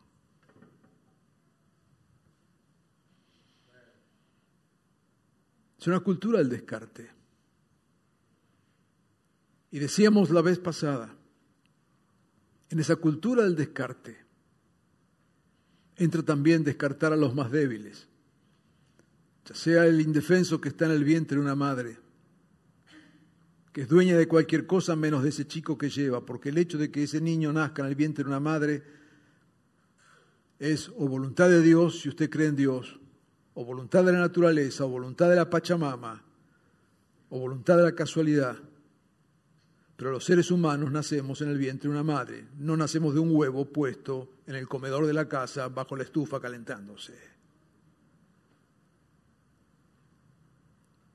Es 5.80 5.88
una 5.88 6.02
cultura 6.02 6.38
del 6.38 6.50
descarte. 6.50 7.10
Y 9.72 9.80
decíamos 9.80 10.30
la 10.30 10.44
vez 10.44 10.60
pasada, 10.60 11.12
en 12.70 12.80
esa 12.80 12.98
cultura 12.98 13.42
del 13.42 13.56
descarte 13.56 14.18
entra 15.96 16.22
también 16.22 16.64
descartar 16.64 17.12
a 17.12 17.18
los 17.18 17.34
más 17.34 17.50
débiles, 17.50 18.08
ya 19.46 19.56
sea 19.56 19.88
el 19.88 20.00
indefenso 20.00 20.62
que 20.62 20.70
está 20.70 20.86
en 20.86 20.92
el 20.92 21.04
vientre 21.04 21.38
de 21.38 21.42
una 21.42 21.56
madre, 21.56 21.98
es 23.80 23.88
dueña 23.88 24.18
de 24.18 24.28
cualquier 24.28 24.68
cosa 24.68 24.98
menos 24.98 25.24
de 25.24 25.30
ese 25.30 25.48
chico 25.48 25.78
que 25.78 25.90
lleva, 25.90 26.26
porque 26.26 26.50
el 26.50 26.58
hecho 26.58 26.78
de 26.78 26.92
que 26.92 27.04
ese 27.04 27.22
niño 27.22 27.54
nazca 27.54 27.82
en 27.82 27.88
el 27.88 27.96
vientre 27.96 28.26
de 28.26 28.30
una 28.30 28.42
madre 28.42 28.84
es 30.60 30.90
o 30.98 31.08
voluntad 31.08 31.48
de 31.48 31.62
Dios, 31.62 32.02
si 32.02 32.10
usted 32.10 32.30
cree 32.30 32.48
en 32.48 32.58
Dios, 32.58 33.00
o 33.54 33.64
voluntad 33.64 34.04
de 34.04 34.12
la 34.12 34.20
naturaleza, 34.20 34.84
o 34.84 34.90
voluntad 34.90 35.30
de 35.30 35.38
la 35.38 35.50
Pachamama, 35.50 36.22
o 37.30 37.40
voluntad 37.40 37.78
de 37.78 37.84
la 37.84 37.96
casualidad. 37.96 38.58
Pero 39.96 40.12
los 40.12 40.26
seres 40.26 40.52
humanos 40.52 40.92
nacemos 40.92 41.42
en 41.42 41.48
el 41.48 41.58
vientre 41.58 41.88
de 41.90 41.96
una 41.96 42.04
madre, 42.04 42.48
no 42.58 42.76
nacemos 42.76 43.14
de 43.14 43.22
un 43.22 43.34
huevo 43.34 43.64
puesto 43.64 44.40
en 44.46 44.56
el 44.56 44.68
comedor 44.68 45.08
de 45.08 45.14
la 45.14 45.30
casa 45.30 45.70
bajo 45.70 45.96
la 45.96 46.04
estufa 46.04 46.42
calentándose. 46.42 47.14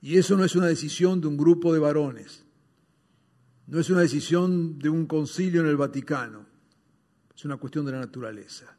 Y 0.00 0.16
eso 0.16 0.34
no 0.34 0.46
es 0.46 0.56
una 0.56 0.66
decisión 0.66 1.20
de 1.20 1.26
un 1.26 1.36
grupo 1.36 1.74
de 1.74 1.78
varones, 1.78 2.43
no 3.66 3.80
es 3.80 3.88
una 3.90 4.00
decisión 4.00 4.78
de 4.78 4.88
un 4.88 5.06
concilio 5.06 5.62
en 5.62 5.68
el 5.68 5.76
Vaticano, 5.76 6.46
es 7.34 7.44
una 7.44 7.56
cuestión 7.56 7.86
de 7.86 7.92
la 7.92 8.00
naturaleza. 8.00 8.76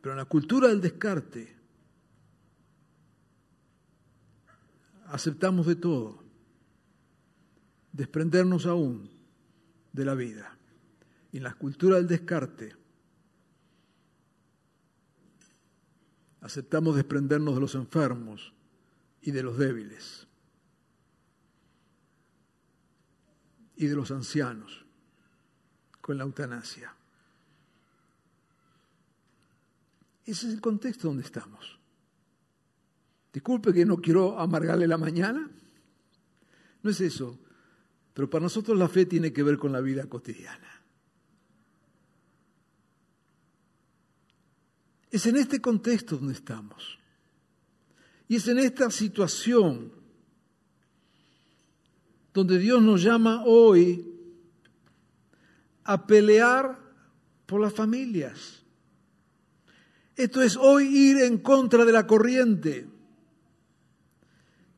Pero 0.00 0.12
en 0.12 0.18
la 0.18 0.24
cultura 0.26 0.68
del 0.68 0.80
descarte 0.80 1.56
aceptamos 5.06 5.66
de 5.66 5.76
todo, 5.76 6.22
desprendernos 7.92 8.66
aún 8.66 9.10
de 9.92 10.04
la 10.04 10.14
vida. 10.14 10.56
Y 11.32 11.38
en 11.38 11.42
la 11.42 11.54
cultura 11.54 11.96
del 11.96 12.06
descarte 12.06 12.76
aceptamos 16.40 16.94
desprendernos 16.94 17.54
de 17.54 17.60
los 17.60 17.74
enfermos 17.74 18.52
y 19.20 19.30
de 19.32 19.42
los 19.42 19.58
débiles 19.58 20.28
y 23.76 23.86
de 23.86 23.94
los 23.94 24.10
ancianos 24.10 24.84
con 26.00 26.18
la 26.18 26.24
eutanasia. 26.24 26.94
Ese 30.26 30.48
es 30.48 30.54
el 30.54 30.60
contexto 30.60 31.08
donde 31.08 31.22
estamos. 31.22 31.78
Disculpe 33.32 33.72
que 33.72 33.84
no 33.84 33.96
quiero 33.96 34.38
amargarle 34.38 34.86
la 34.86 34.96
mañana. 34.96 35.50
No 36.82 36.90
es 36.90 37.00
eso. 37.00 37.38
Pero 38.14 38.30
para 38.30 38.44
nosotros 38.44 38.78
la 38.78 38.88
fe 38.88 39.06
tiene 39.06 39.32
que 39.32 39.42
ver 39.42 39.58
con 39.58 39.72
la 39.72 39.80
vida 39.80 40.06
cotidiana. 40.06 40.70
Es 45.10 45.26
en 45.26 45.36
este 45.36 45.60
contexto 45.60 46.16
donde 46.16 46.34
estamos. 46.34 46.98
Y 48.28 48.36
es 48.36 48.48
en 48.48 48.58
esta 48.58 48.90
situación 48.90 50.03
donde 52.34 52.58
Dios 52.58 52.82
nos 52.82 53.00
llama 53.00 53.44
hoy 53.46 54.12
a 55.84 56.04
pelear 56.06 56.78
por 57.46 57.60
las 57.60 57.72
familias. 57.72 58.64
Esto 60.16 60.42
es 60.42 60.56
hoy 60.56 60.86
ir 60.86 61.18
en 61.18 61.38
contra 61.38 61.84
de 61.84 61.92
la 61.92 62.06
corriente. 62.08 62.88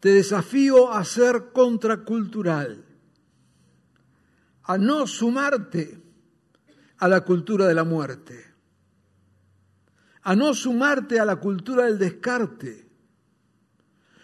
Te 0.01 0.11
desafío 0.11 0.92
a 0.92 1.03
ser 1.05 1.53
contracultural, 1.53 2.85
a 4.64 4.77
no 4.77 5.07
sumarte 5.07 6.03
a 6.99 7.09
la 7.09 7.23
cultura 7.23 7.66
de 7.66 7.75
la 7.75 7.85
muerte, 7.85 8.45
a 10.23 10.37
no 10.37 10.53
sumarte 10.53 11.19
a 11.19 11.25
la 11.25 11.37
cultura 11.37 11.87
del 11.87 11.99
descarte, 11.99 12.87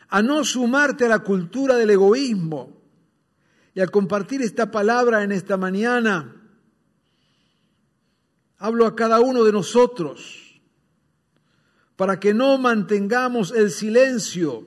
a 0.09 0.21
no 0.21 0.45
sumarte 0.45 1.07
a 1.07 1.09
la 1.09 1.21
cultura 1.21 1.77
del 1.77 1.91
egoísmo. 1.91 2.82
Y 3.75 3.81
al 3.81 3.91
compartir 3.91 4.43
esta 4.43 4.71
palabra 4.71 5.23
en 5.23 5.33
esta 5.33 5.57
mañana, 5.57 6.37
hablo 8.59 8.87
a 8.87 8.95
cada 8.95 9.21
uno 9.21 9.45
de 9.45 9.53
nosotros 9.53 10.61
para 11.97 12.21
que 12.21 12.35
no 12.35 12.59
mantengamos 12.59 13.51
el 13.53 13.71
silencio, 13.71 14.67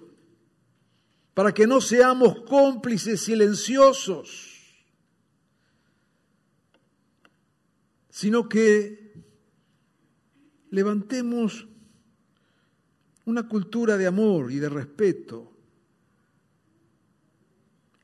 para 1.34 1.54
que 1.54 1.68
no 1.68 1.82
seamos 1.82 2.42
cómplices 2.42 3.22
silenciosos, 3.22 4.54
sino 8.10 8.48
que 8.50 9.14
levantemos 10.72 11.68
una 13.26 13.48
cultura 13.48 13.98
de 13.98 14.08
amor 14.08 14.52
y 14.52 14.60
de 14.60 14.70
respeto 14.70 15.55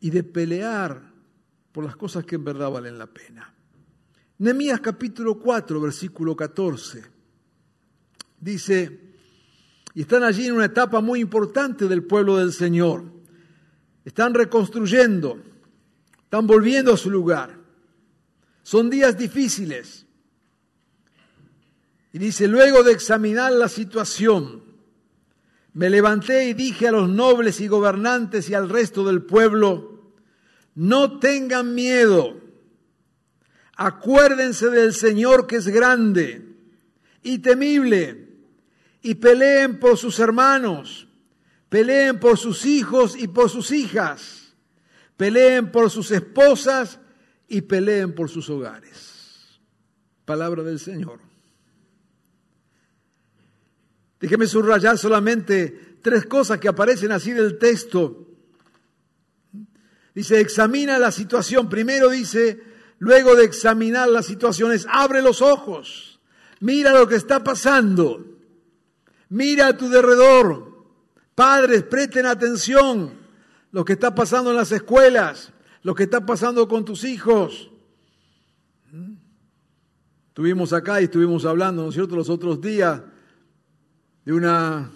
y 0.01 0.09
de 0.09 0.23
pelear 0.23 1.01
por 1.71 1.85
las 1.85 1.95
cosas 1.95 2.25
que 2.25 2.35
en 2.35 2.43
verdad 2.43 2.69
valen 2.69 2.97
la 2.97 3.07
pena. 3.07 3.53
Nehemías 4.39 4.81
capítulo 4.81 5.39
4, 5.39 5.79
versículo 5.79 6.35
14. 6.35 7.03
Dice, 8.39 8.99
y 9.93 10.01
están 10.01 10.23
allí 10.23 10.47
en 10.47 10.53
una 10.53 10.65
etapa 10.65 10.99
muy 10.99 11.19
importante 11.19 11.87
del 11.87 12.03
pueblo 12.03 12.37
del 12.37 12.51
Señor. 12.51 13.03
Están 14.03 14.33
reconstruyendo, 14.33 15.39
están 16.23 16.47
volviendo 16.47 16.93
a 16.93 16.97
su 16.97 17.11
lugar. 17.11 17.55
Son 18.63 18.89
días 18.89 19.15
difíciles. 19.15 20.07
Y 22.13 22.17
dice, 22.17 22.47
luego 22.47 22.81
de 22.81 22.93
examinar 22.93 23.51
la 23.51 23.69
situación, 23.69 24.63
me 25.73 25.89
levanté 25.89 26.49
y 26.49 26.53
dije 26.53 26.87
a 26.87 26.91
los 26.91 27.07
nobles 27.07 27.61
y 27.61 27.67
gobernantes 27.67 28.49
y 28.49 28.55
al 28.55 28.69
resto 28.69 29.05
del 29.05 29.21
pueblo, 29.21 29.90
no 30.75 31.19
tengan 31.19 31.75
miedo, 31.75 32.39
acuérdense 33.75 34.69
del 34.69 34.93
Señor 34.93 35.47
que 35.47 35.57
es 35.57 35.67
grande 35.67 36.45
y 37.23 37.39
temible, 37.39 38.29
y 39.01 39.15
peleen 39.15 39.79
por 39.79 39.97
sus 39.97 40.19
hermanos, 40.19 41.07
peleen 41.69 42.19
por 42.19 42.37
sus 42.37 42.65
hijos 42.65 43.15
y 43.17 43.27
por 43.27 43.49
sus 43.49 43.71
hijas, 43.71 44.53
peleen 45.17 45.71
por 45.71 45.89
sus 45.89 46.11
esposas 46.11 46.99
y 47.47 47.61
peleen 47.61 48.13
por 48.13 48.29
sus 48.29 48.49
hogares. 48.49 49.59
Palabra 50.25 50.63
del 50.63 50.79
Señor. 50.79 51.19
Déjeme 54.19 54.45
subrayar 54.45 54.97
solamente 54.99 55.97
tres 56.01 56.25
cosas 56.27 56.59
que 56.59 56.67
aparecen 56.67 57.11
así 57.11 57.31
del 57.31 57.57
texto. 57.57 58.27
Dice, 60.13 60.39
examina 60.39 60.99
la 60.99 61.11
situación. 61.11 61.69
Primero 61.69 62.09
dice, 62.09 62.61
luego 62.99 63.35
de 63.35 63.45
examinar 63.45 64.09
las 64.09 64.25
situaciones, 64.25 64.85
abre 64.89 65.21
los 65.21 65.41
ojos. 65.41 66.19
Mira 66.59 66.91
lo 66.91 67.07
que 67.07 67.15
está 67.15 67.43
pasando. 67.43 68.25
Mira 69.29 69.67
a 69.67 69.77
tu 69.77 69.89
derredor. 69.89 70.85
Padres, 71.33 71.83
presten 71.83 72.25
atención. 72.25 73.13
Lo 73.71 73.85
que 73.85 73.93
está 73.93 74.13
pasando 74.13 74.51
en 74.51 74.57
las 74.57 74.71
escuelas, 74.73 75.53
lo 75.83 75.95
que 75.95 76.03
está 76.03 76.25
pasando 76.25 76.67
con 76.67 76.83
tus 76.83 77.05
hijos. 77.05 77.71
Estuvimos 80.27 80.73
acá 80.73 80.99
y 80.99 81.05
estuvimos 81.05 81.45
hablando, 81.45 81.83
¿no 81.83 81.89
es 81.89 81.95
cierto?, 81.95 82.15
los 82.15 82.29
otros 82.29 82.59
días 82.59 83.01
de 84.25 84.33
una 84.33 84.91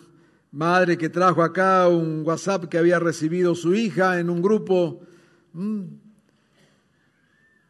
madre 0.55 0.97
que 0.97 1.09
trajo 1.09 1.43
acá 1.43 1.89
un 1.89 2.23
WhatsApp 2.25 2.65
que 2.65 2.77
había 2.77 2.97
recibido 2.97 3.55
su 3.55 3.75
hija 3.75 4.19
en 4.19 4.29
un 4.29 4.41
grupo 4.41 5.01
mm, 5.51 5.83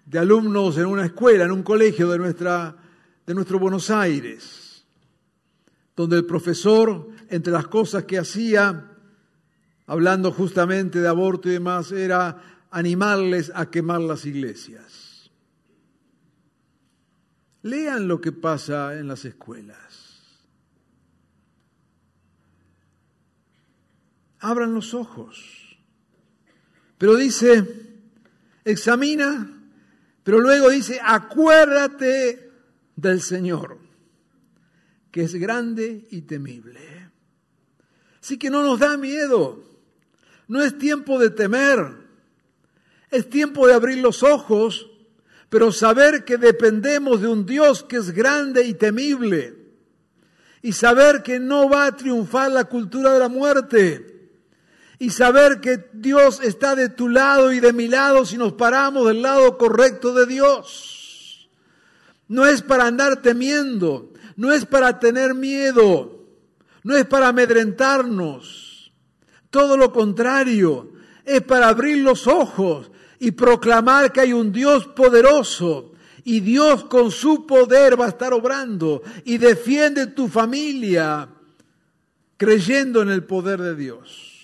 de 0.06 0.19
alumnos 0.19 0.78
en 0.78 0.86
una 0.86 1.06
escuela, 1.06 1.45
en 1.45 1.52
un 1.52 1.63
colegio 1.63 2.10
de, 2.10 2.19
nuestra, 2.19 2.76
de 3.26 3.34
nuestro 3.34 3.58
Buenos 3.58 3.89
Aires, 3.89 4.86
donde 5.95 6.17
el 6.17 6.26
profesor, 6.26 7.10
entre 7.30 7.52
las 7.52 7.67
cosas 7.67 8.04
que 8.04 8.19
hacía, 8.19 8.91
hablando 9.88 10.32
justamente 10.32 11.02
de 11.02 11.08
aborto 11.08 11.50
y 11.50 11.54
demás, 11.54 11.91
era 11.91 12.39
animarles 12.69 13.52
a 13.56 13.71
quemar 13.71 14.02
las 14.02 14.26
iglesias. 14.26 15.32
Lean 17.63 18.08
lo 18.08 18.21
que 18.21 18.32
pasa 18.32 18.95
en 19.00 19.08
las 19.08 19.26
escuelas. 19.26 19.85
Abran 24.45 24.75
los 24.75 24.93
ojos. 24.93 25.79
Pero 26.99 27.15
dice, 27.15 27.65
examina, 28.63 29.51
pero 30.23 30.39
luego 30.39 30.69
dice, 30.69 30.99
acuérdate 31.03 32.51
del 32.95 33.21
Señor, 33.21 33.79
que 35.12 35.23
es 35.23 35.34
grande 35.36 36.08
y 36.12 36.21
temible. 36.21 36.79
Así 38.21 38.38
que 38.38 38.51
no 38.51 38.62
nos 38.62 38.79
da 38.79 38.97
miedo, 38.97 39.63
no 40.47 40.62
es 40.62 40.77
tiempo 40.77 41.17
de 41.17 41.31
temer, 41.31 41.79
es 43.10 43.29
tiempo 43.29 43.65
de 43.65 43.73
abrir 43.73 43.97
los 43.97 44.21
ojos, 44.21 44.91
pero 45.49 45.71
saber 45.71 46.23
que 46.23 46.38
dependemos 46.38 47.21
de 47.21 47.27
un 47.29 47.47
Dios 47.47 47.84
que 47.84 47.97
es 47.97 48.12
grande 48.12 48.63
y 48.65 48.75
temible, 48.75 49.55
y 50.62 50.71
saber 50.73 51.23
que 51.23 51.39
no 51.39 51.67
va 51.67 51.88
a 51.88 51.95
triunfar 51.95 52.51
la 52.51 52.65
cultura 52.65 53.12
de 53.13 53.19
la 53.19 53.29
muerte 53.29 54.14
y 54.99 55.10
saber 55.10 55.60
que 55.62 55.89
Dios 55.93 56.39
está 56.41 56.75
de 56.75 56.89
tu 56.89 57.10
lado 57.10 57.51
y 57.51 57.60
de 57.60 57.73
mi 57.73 57.88
lado 57.88 58.25
si 58.25 58.38
nos 58.38 58.53
paramos 58.53 59.08
del 59.08 59.21
lado 59.21 59.58
correcto 59.58 60.13
de 60.13 60.25
Dios. 60.25 61.49
No 62.27 62.45
es 62.45 62.62
para 62.62 62.88
andar 62.88 63.21
temiendo, 63.21 64.12
no 64.36 64.51
es 64.51 64.65
para 64.65 64.99
tener 64.99 65.34
miedo, 65.34 66.25
no 66.84 66.95
es 66.95 67.05
para 67.05 67.27
amedrentarnos. 67.27 68.91
Todo 69.49 69.77
lo 69.77 69.91
contrario, 69.91 70.93
es 71.23 71.41
para 71.41 71.69
abrir 71.69 72.03
los 72.03 72.27
ojos 72.27 72.91
y 73.19 73.31
proclamar 73.31 74.12
que 74.12 74.21
hay 74.21 74.34
un 74.34 74.51
Dios 74.51 74.88
poderoso 74.88 75.93
y 76.23 76.39
Dios 76.39 76.86
con 76.86 77.12
su 77.12 77.45
poder 77.45 77.99
va 77.99 78.05
a 78.05 78.10
estar 78.10 78.34
obrando 78.34 79.01
y 79.23 79.38
defiende 79.38 80.08
tu 80.08 80.27
familia 80.27 81.29
creyendo 82.38 83.01
en 83.01 83.10
el 83.10 83.23
poder 83.23 83.62
de 83.62 83.75
Dios. 83.75 84.35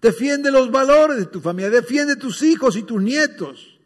Defiende 0.00 0.50
los 0.50 0.70
valores 0.70 1.18
de 1.18 1.26
tu 1.26 1.40
familia, 1.40 1.70
defiende 1.70 2.16
tus 2.16 2.42
hijos 2.42 2.76
y 2.76 2.84
tus 2.84 3.02
nietos, 3.02 3.78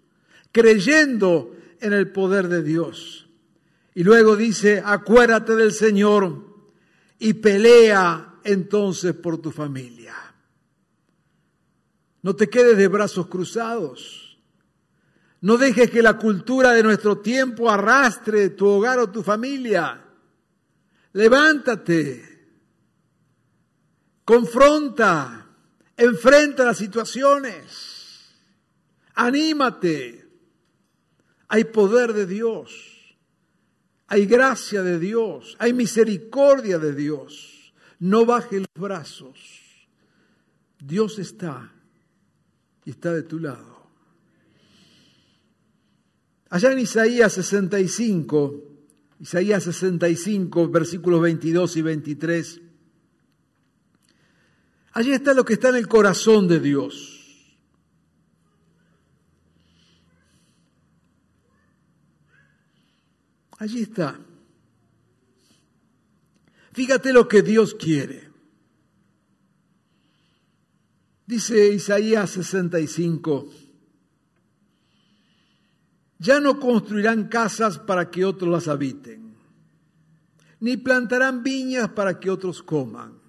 creyendo 0.53 1.57
en 1.81 1.93
el 1.95 2.13
poder 2.13 2.49
de 2.49 2.63
Dios. 2.63 3.29
Y 3.95 4.05
luego 4.05 4.37
dice, 4.37 4.83
acuérdate 4.85 5.57
del 5.57 5.73
Señor 5.73 6.47
y 7.19 7.35
pelea 7.35 8.41
entonces 8.45 9.15
por 9.15 9.39
tu 9.39 9.51
familia. 9.51 10.15
No 12.23 12.37
te 12.37 12.49
quedes 12.49 12.77
de 12.77 12.89
brazos 12.89 13.27
cruzados. 13.27 14.39
No 15.41 15.57
dejes 15.57 15.91
que 15.91 16.03
la 16.03 16.19
cultura 16.19 16.73
de 16.73 16.83
nuestro 16.83 17.19
tiempo 17.19 17.69
arrastre 17.69 18.51
tu 18.51 18.67
hogar 18.67 19.01
o 19.01 19.11
tu 19.11 19.23
familia. 19.23 20.05
Levántate. 21.15 22.33
Confronta 24.25 25.42
Enfrenta 26.03 26.65
las 26.65 26.79
situaciones. 26.79 28.35
Anímate. 29.15 30.27
Hay 31.47 31.63
poder 31.65 32.13
de 32.13 32.27
Dios. 32.27 33.17
Hay 34.09 34.27
gracia 34.27 34.83
de 34.83 34.99
Dios. 34.99 35.55
Hay 35.61 35.73
misericordia 35.73 36.81
de 36.81 36.93
Dios. 36.93 37.73
No 38.01 38.27
baje 38.27 38.59
los 38.59 38.75
brazos. 38.75 39.39
Dios 40.81 41.21
está 41.21 41.73
y 42.85 42.91
está 42.91 43.13
de 43.13 43.23
tu 43.23 43.39
lado. 43.39 43.87
Allá 46.51 46.73
en 46.73 46.81
Isaías 46.81 47.33
65, 47.33 48.61
Isaías 49.21 49.63
65, 49.63 50.69
versículos 50.69 51.23
22 51.23 51.77
y 51.77 51.83
23, 51.83 52.62
Allí 54.95 55.13
está 55.13 55.33
lo 55.33 55.45
que 55.45 55.55
está 55.55 55.71
en 55.71 55.77
el 55.77 55.89
corazón 55.89 56.49
de 56.49 56.61
Dios. 56.61 57.57
Allí 63.59 63.83
está. 63.83 64.21
Fíjate 66.73 67.13
lo 67.13 67.27
que 67.27 67.43
Dios 67.43 67.75
quiere. 67.75 68.31
Dice 71.27 71.73
Isaías 71.73 72.31
65, 72.31 73.49
ya 76.19 76.41
no 76.41 76.61
construirán 76.61 77.29
casas 77.29 77.79
para 77.79 78.11
que 78.11 78.25
otros 78.25 78.51
las 78.51 78.69
habiten, 78.69 79.35
ni 80.61 80.77
plantarán 80.77 81.43
viñas 81.43 81.89
para 81.91 82.21
que 82.21 82.29
otros 82.29 82.63
coman 82.63 83.22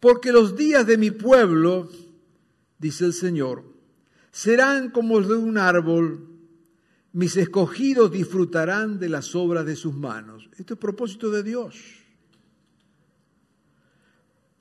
porque 0.00 0.32
los 0.32 0.56
días 0.56 0.86
de 0.86 0.98
mi 0.98 1.10
pueblo, 1.10 1.88
dice 2.78 3.06
el 3.06 3.12
Señor, 3.12 3.64
serán 4.30 4.90
como 4.90 5.18
los 5.18 5.28
de 5.28 5.36
un 5.36 5.58
árbol, 5.58 6.28
mis 7.12 7.36
escogidos 7.36 8.12
disfrutarán 8.12 8.98
de 8.98 9.08
las 9.08 9.34
obras 9.34 9.64
de 9.64 9.76
sus 9.76 9.94
manos. 9.94 10.50
Esto 10.58 10.74
es 10.74 10.80
propósito 10.80 11.30
de 11.30 11.42
Dios. 11.42 11.76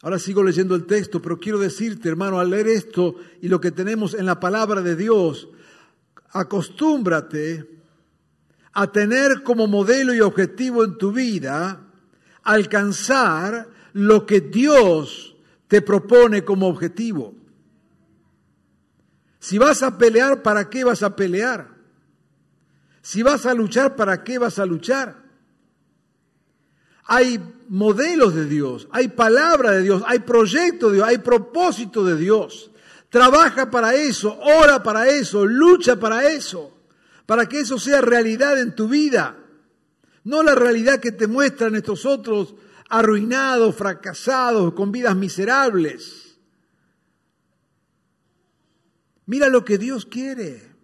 Ahora 0.02 0.20
sigo 0.20 0.44
leyendo 0.44 0.76
el 0.76 0.86
texto, 0.86 1.22
pero 1.22 1.40
quiero 1.40 1.60
decirte, 1.60 2.08
hermano, 2.08 2.40
al 2.40 2.52
leer 2.52 2.68
esto 2.68 3.16
y 3.42 3.48
lo 3.50 3.60
que 3.60 3.72
tenemos 3.72 4.14
en 4.14 4.26
la 4.26 4.40
palabra 4.40 4.82
de 4.82 4.96
Dios, 4.96 5.50
acostúmbrate 6.30 7.82
a 8.72 8.92
tener 8.92 9.42
como 9.44 9.68
modelo 9.68 10.14
y 10.14 10.22
objetivo 10.22 10.84
en 10.84 10.98
tu 10.98 11.12
vida 11.12 11.82
alcanzar 12.44 13.68
lo 13.96 14.26
que 14.26 14.42
Dios 14.42 15.38
te 15.70 15.82
propone 15.82 16.44
como 16.44 16.68
objetivo. 16.68 17.34
Si 19.40 19.58
vas 19.58 19.84
a 19.84 19.98
pelear, 19.98 20.44
¿para 20.44 20.70
qué 20.70 20.84
vas 20.84 21.02
a 21.02 21.16
pelear? 21.16 21.70
Si 23.02 23.24
vas 23.24 23.46
a 23.46 23.54
luchar, 23.54 23.96
¿para 23.96 24.22
qué 24.22 24.38
vas 24.38 24.60
a 24.60 24.66
luchar? 24.66 25.24
Hay 27.06 27.40
modelos 27.70 28.36
de 28.36 28.46
Dios, 28.48 28.90
hay 28.92 29.08
palabra 29.08 29.72
de 29.72 29.84
Dios, 29.84 30.04
hay 30.06 30.20
proyecto 30.20 30.90
de 30.90 30.96
Dios, 30.96 31.08
hay 31.08 31.20
propósito 31.20 32.04
de 32.04 32.18
Dios. 32.18 32.72
Trabaja 33.10 33.72
para 33.72 33.96
eso, 33.96 34.38
ora 34.42 34.84
para 34.84 35.08
eso, 35.08 35.46
lucha 35.46 35.98
para 35.98 36.28
eso, 36.28 36.76
para 37.26 37.48
que 37.48 37.62
eso 37.62 37.80
sea 37.80 38.02
realidad 38.02 38.60
en 38.60 38.76
tu 38.76 38.90
vida. 38.90 39.38
No 40.26 40.44
la 40.44 40.54
realidad 40.54 41.00
que 41.00 41.14
te 41.14 41.28
muestran 41.28 41.76
estos 41.76 42.06
otros 42.06 42.56
arruinados, 42.90 43.76
fracasados, 43.76 44.74
con 44.74 44.92
vidas 44.92 45.16
miserables. 45.16 46.38
Mira 49.26 49.50
lo 49.50 49.66
que 49.66 49.78
Dios 49.78 50.06
quiere. 50.06 50.76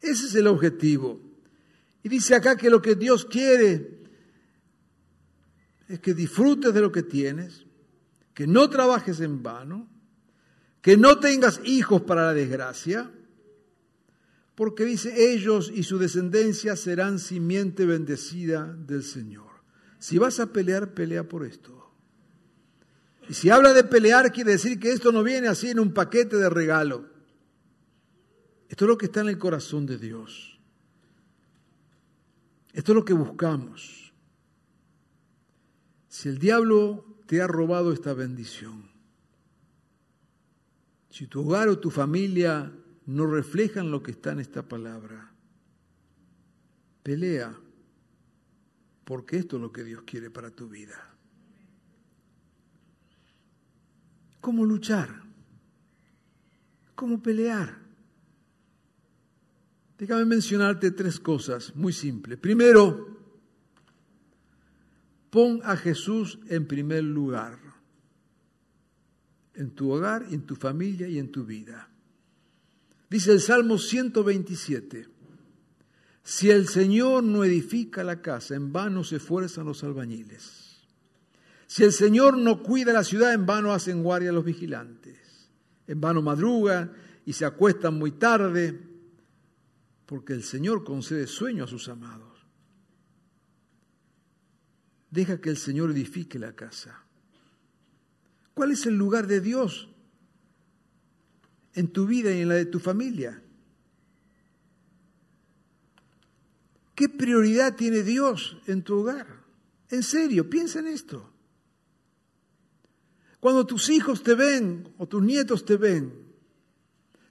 Ese 0.00 0.26
es 0.26 0.34
el 0.34 0.46
objetivo. 0.46 1.20
Y 2.02 2.08
dice 2.08 2.34
acá 2.34 2.56
que 2.56 2.70
lo 2.70 2.82
que 2.82 2.94
Dios 2.94 3.24
quiere 3.24 4.00
es 5.88 6.00
que 6.00 6.14
disfrutes 6.14 6.72
de 6.72 6.80
lo 6.80 6.90
que 6.90 7.02
tienes, 7.02 7.66
que 8.34 8.46
no 8.46 8.68
trabajes 8.70 9.20
en 9.20 9.42
vano, 9.42 9.88
que 10.80 10.96
no 10.96 11.20
tengas 11.20 11.60
hijos 11.64 12.02
para 12.02 12.26
la 12.26 12.34
desgracia, 12.34 13.10
porque 14.54 14.84
dice, 14.84 15.32
ellos 15.32 15.70
y 15.72 15.82
su 15.82 15.98
descendencia 15.98 16.76
serán 16.76 17.18
simiente 17.18 17.86
bendecida 17.86 18.66
del 18.66 19.02
Señor. 19.02 19.51
Si 20.02 20.18
vas 20.18 20.40
a 20.40 20.52
pelear, 20.52 20.94
pelea 20.94 21.28
por 21.28 21.46
esto. 21.46 21.88
Y 23.28 23.34
si 23.34 23.50
habla 23.50 23.72
de 23.72 23.84
pelear, 23.84 24.32
quiere 24.32 24.50
decir 24.50 24.80
que 24.80 24.90
esto 24.90 25.12
no 25.12 25.22
viene 25.22 25.46
así 25.46 25.68
en 25.68 25.78
un 25.78 25.94
paquete 25.94 26.38
de 26.38 26.50
regalo. 26.50 27.08
Esto 28.68 28.84
es 28.84 28.88
lo 28.88 28.98
que 28.98 29.06
está 29.06 29.20
en 29.20 29.28
el 29.28 29.38
corazón 29.38 29.86
de 29.86 29.98
Dios. 29.98 30.58
Esto 32.72 32.90
es 32.90 32.96
lo 32.96 33.04
que 33.04 33.12
buscamos. 33.12 34.12
Si 36.08 36.28
el 36.28 36.38
diablo 36.38 37.06
te 37.26 37.40
ha 37.40 37.46
robado 37.46 37.92
esta 37.92 38.12
bendición, 38.12 38.90
si 41.10 41.28
tu 41.28 41.42
hogar 41.42 41.68
o 41.68 41.78
tu 41.78 41.92
familia 41.92 42.72
no 43.06 43.26
reflejan 43.26 43.92
lo 43.92 44.02
que 44.02 44.10
está 44.10 44.32
en 44.32 44.40
esta 44.40 44.64
palabra, 44.64 45.32
pelea, 47.04 47.56
porque 49.04 49.38
esto 49.38 49.56
es 49.56 49.62
lo 49.62 49.72
que 49.72 49.84
Dios 49.84 50.02
quiere 50.06 50.30
para 50.30 50.50
tu 50.50 50.68
vida. 50.68 51.12
¿Cómo 54.40 54.64
luchar? 54.64 55.22
¿Cómo 56.94 57.22
pelear? 57.22 57.78
Déjame 59.98 60.24
mencionarte 60.24 60.90
tres 60.90 61.20
cosas 61.20 61.74
muy 61.76 61.92
simples. 61.92 62.38
Primero, 62.38 63.12
pon 65.30 65.60
a 65.62 65.76
Jesús 65.76 66.40
en 66.48 66.66
primer 66.66 67.04
lugar, 67.04 67.58
en 69.54 69.70
tu 69.70 69.92
hogar, 69.92 70.26
en 70.30 70.42
tu 70.42 70.56
familia 70.56 71.08
y 71.08 71.18
en 71.18 71.30
tu 71.30 71.44
vida. 71.44 71.88
Dice 73.08 73.30
el 73.30 73.40
Salmo 73.40 73.78
127, 73.78 75.08
si 76.24 76.50
el 76.50 76.68
Señor 76.68 77.24
no 77.24 77.42
edifica 77.42 78.04
la 78.04 78.22
casa, 78.22 78.54
en 78.54 78.72
vano 78.72 79.02
se 79.02 79.16
esfuerzan 79.16 79.66
los 79.66 79.82
albañiles. 79.82 80.82
Si 81.66 81.82
el 81.82 81.92
Señor 81.92 82.36
no 82.36 82.62
cuida 82.62 82.92
la 82.92 83.02
ciudad, 83.02 83.32
en 83.32 83.46
vano 83.46 83.72
hacen 83.72 84.02
guardia 84.02 84.30
los 84.30 84.44
vigilantes. 84.44 85.18
En 85.86 86.00
vano 86.00 86.22
madrugan 86.22 86.92
y 87.24 87.32
se 87.32 87.44
acuestan 87.44 87.94
muy 87.94 88.12
tarde, 88.12 88.78
porque 90.06 90.32
el 90.32 90.44
Señor 90.44 90.84
concede 90.84 91.26
sueño 91.26 91.64
a 91.64 91.68
sus 91.68 91.88
amados. 91.88 92.46
Deja 95.10 95.40
que 95.40 95.50
el 95.50 95.56
Señor 95.56 95.90
edifique 95.90 96.38
la 96.38 96.54
casa. 96.54 97.04
¿Cuál 98.54 98.72
es 98.72 98.86
el 98.86 98.94
lugar 98.94 99.26
de 99.26 99.40
Dios 99.40 99.88
en 101.74 101.88
tu 101.88 102.06
vida 102.06 102.32
y 102.32 102.42
en 102.42 102.48
la 102.48 102.54
de 102.54 102.66
tu 102.66 102.78
familia? 102.78 103.41
¿Qué 106.94 107.08
prioridad 107.08 107.76
tiene 107.76 108.02
Dios 108.02 108.58
en 108.66 108.82
tu 108.82 109.00
hogar? 109.00 109.26
En 109.88 110.02
serio, 110.02 110.48
piensa 110.48 110.80
en 110.80 110.88
esto. 110.88 111.32
Cuando 113.40 113.66
tus 113.66 113.88
hijos 113.88 114.22
te 114.22 114.34
ven 114.34 114.94
o 114.98 115.08
tus 115.08 115.22
nietos 115.22 115.64
te 115.64 115.76
ven, 115.76 116.12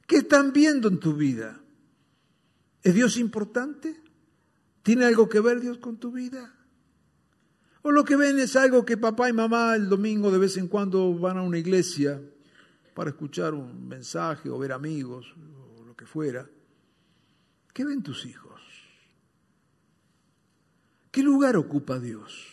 ¿qué 0.07 0.17
están 0.17 0.51
viendo 0.51 0.87
en 0.87 0.99
tu 0.99 1.15
vida? 1.15 1.61
¿Es 2.83 2.93
Dios 2.93 3.17
importante? 3.17 4.01
¿Tiene 4.83 5.05
algo 5.05 5.29
que 5.29 5.39
ver 5.39 5.61
Dios 5.61 5.77
con 5.77 5.97
tu 5.97 6.11
vida? 6.11 6.53
¿O 7.83 7.91
lo 7.91 8.03
que 8.03 8.15
ven 8.15 8.39
es 8.39 8.55
algo 8.55 8.85
que 8.85 8.97
papá 8.97 9.29
y 9.29 9.33
mamá 9.33 9.75
el 9.75 9.89
domingo 9.89 10.31
de 10.31 10.37
vez 10.37 10.57
en 10.57 10.67
cuando 10.67 11.17
van 11.17 11.37
a 11.37 11.43
una 11.43 11.57
iglesia 11.57 12.21
para 12.93 13.11
escuchar 13.11 13.53
un 13.53 13.87
mensaje 13.87 14.49
o 14.49 14.59
ver 14.59 14.71
amigos 14.71 15.33
o 15.77 15.85
lo 15.85 15.95
que 15.95 16.05
fuera? 16.05 16.49
¿Qué 17.73 17.85
ven 17.85 18.03
tus 18.03 18.25
hijos? 18.25 18.50
¿Qué 21.11 21.21
lugar 21.21 21.57
ocupa 21.57 21.99
Dios? 21.99 22.47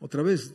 Otra 0.00 0.22
vez, 0.22 0.54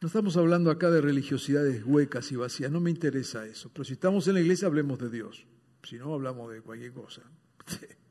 no 0.00 0.06
estamos 0.06 0.36
hablando 0.36 0.70
acá 0.70 0.90
de 0.90 1.00
religiosidades 1.00 1.82
huecas 1.84 2.30
y 2.30 2.36
vacías, 2.36 2.70
no 2.70 2.80
me 2.80 2.90
interesa 2.90 3.44
eso, 3.46 3.70
pero 3.72 3.84
si 3.84 3.94
estamos 3.94 4.28
en 4.28 4.34
la 4.34 4.40
iglesia 4.40 4.68
hablemos 4.68 4.98
de 5.00 5.10
Dios, 5.10 5.44
si 5.82 5.96
no 5.96 6.14
hablamos 6.14 6.52
de 6.52 6.60
cualquier 6.60 6.92
cosa. 6.92 7.22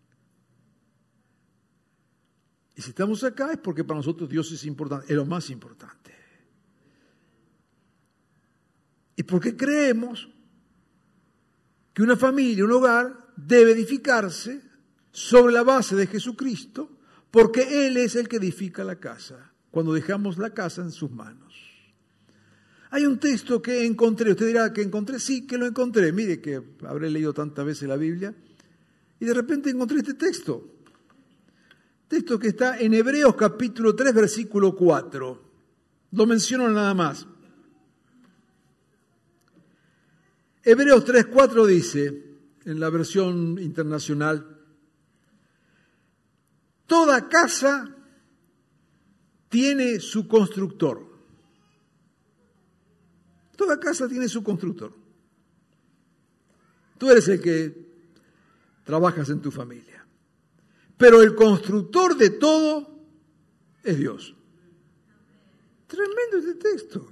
Y 2.76 2.82
si 2.82 2.90
estamos 2.90 3.24
acá 3.24 3.52
es 3.52 3.60
porque 3.60 3.84
para 3.84 4.00
nosotros 4.00 4.28
Dios 4.28 4.52
es 4.52 4.66
importante, 4.66 5.06
es 5.08 5.16
lo 5.16 5.28
más 5.28 5.52
importante. 5.52 6.12
Y 9.16 9.22
porque 9.22 9.56
creemos 9.56 10.28
que 11.94 12.02
una 12.02 12.18
familia, 12.18 12.66
un 12.66 12.72
hogar, 12.72 13.32
debe 13.38 13.74
edificarse 13.74 14.73
sobre 15.14 15.54
la 15.54 15.64
base 15.64 15.96
de 15.96 16.08
Jesucristo, 16.08 16.90
porque 17.32 17.88
Él 17.88 17.98
es 17.98 18.16
el 18.16 18.28
que 18.28 18.38
edifica 18.38 18.84
la 18.84 19.00
casa, 19.00 19.54
cuando 19.72 19.94
dejamos 19.94 20.38
la 20.38 20.54
casa 20.54 20.82
en 20.82 20.92
sus 20.92 21.12
manos. 21.12 21.54
Hay 22.90 23.06
un 23.06 23.20
texto 23.20 23.62
que 23.62 23.86
encontré, 23.86 24.32
usted 24.32 24.48
dirá 24.48 24.74
que 24.74 24.82
encontré, 24.82 25.20
sí, 25.20 25.48
que 25.48 25.58
lo 25.58 25.66
encontré, 25.66 26.12
mire 26.12 26.42
que 26.42 26.62
habré 26.86 27.10
leído 27.10 27.32
tantas 27.32 27.66
veces 27.66 27.88
la 27.88 27.96
Biblia, 27.96 28.36
y 29.20 29.26
de 29.26 29.34
repente 29.34 29.70
encontré 29.70 30.00
este 30.00 30.16
texto, 30.16 30.68
texto 32.08 32.40
que 32.40 32.50
está 32.50 32.80
en 32.80 32.94
Hebreos 32.94 33.36
capítulo 33.36 33.96
3, 33.96 34.14
versículo 34.14 34.76
4, 34.76 35.44
lo 36.12 36.26
menciono 36.26 36.70
nada 36.70 36.94
más. 36.94 37.28
Hebreos 40.64 41.06
3, 41.06 41.28
4 41.28 41.66
dice, 41.68 42.24
en 42.66 42.80
la 42.80 42.90
versión 42.90 43.60
internacional, 43.60 44.53
Toda 46.88 47.28
casa 47.28 47.96
tiene 49.50 50.00
su 50.00 50.28
constructor. 50.28 51.06
Toda 53.56 53.80
casa 53.80 54.08
tiene 54.08 54.28
su 54.28 54.44
constructor. 54.44 54.94
Tú 56.98 57.12
eres 57.12 57.28
el 57.28 57.42
que 57.42 57.84
trabajas 58.84 59.30
en 59.30 59.42
tu 59.42 59.52
familia. 59.52 60.06
Pero 60.98 61.22
el 61.22 61.36
constructor 61.36 62.18
de 62.18 62.32
todo 62.32 62.90
es 63.84 63.98
Dios. 63.98 64.36
Tremendo 65.88 66.38
este 66.38 66.56
texto. 66.56 67.08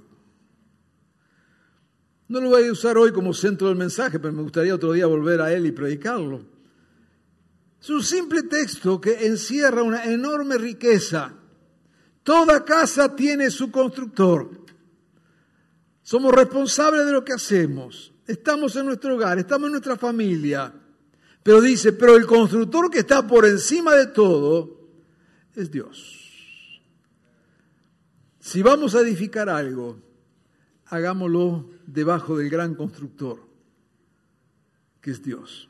No 2.28 2.40
lo 2.40 2.48
voy 2.48 2.66
a 2.66 2.72
usar 2.72 2.96
hoy 2.96 3.12
como 3.12 3.34
centro 3.34 3.68
del 3.68 3.76
mensaje, 3.76 4.18
pero 4.18 4.32
me 4.32 4.42
gustaría 4.42 4.74
otro 4.74 4.92
día 4.92 5.06
volver 5.06 5.40
a 5.40 5.52
él 5.52 5.66
y 5.66 5.72
predicarlo. 5.72 6.51
Es 7.82 7.90
un 7.90 8.04
simple 8.04 8.44
texto 8.44 9.00
que 9.00 9.26
encierra 9.26 9.82
una 9.82 10.04
enorme 10.04 10.56
riqueza. 10.56 11.34
Toda 12.22 12.64
casa 12.64 13.16
tiene 13.16 13.50
su 13.50 13.72
constructor. 13.72 14.48
Somos 16.00 16.32
responsables 16.32 17.04
de 17.04 17.10
lo 17.10 17.24
que 17.24 17.32
hacemos. 17.32 18.12
Estamos 18.24 18.76
en 18.76 18.86
nuestro 18.86 19.16
hogar, 19.16 19.40
estamos 19.40 19.66
en 19.66 19.72
nuestra 19.72 19.96
familia. 19.96 20.72
Pero 21.42 21.60
dice, 21.60 21.92
pero 21.92 22.14
el 22.14 22.24
constructor 22.24 22.88
que 22.88 23.00
está 23.00 23.26
por 23.26 23.46
encima 23.46 23.96
de 23.96 24.06
todo 24.06 24.78
es 25.56 25.68
Dios. 25.68 26.80
Si 28.38 28.62
vamos 28.62 28.94
a 28.94 29.00
edificar 29.00 29.48
algo, 29.48 29.98
hagámoslo 30.86 31.68
debajo 31.84 32.38
del 32.38 32.48
gran 32.48 32.76
constructor, 32.76 33.40
que 35.00 35.10
es 35.10 35.20
Dios. 35.20 35.68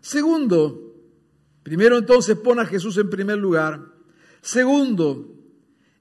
Segundo, 0.00 0.91
Primero 1.62 1.98
entonces 1.98 2.36
pon 2.36 2.58
a 2.58 2.66
Jesús 2.66 2.96
en 2.98 3.10
primer 3.10 3.38
lugar. 3.38 3.80
Segundo, 4.40 5.28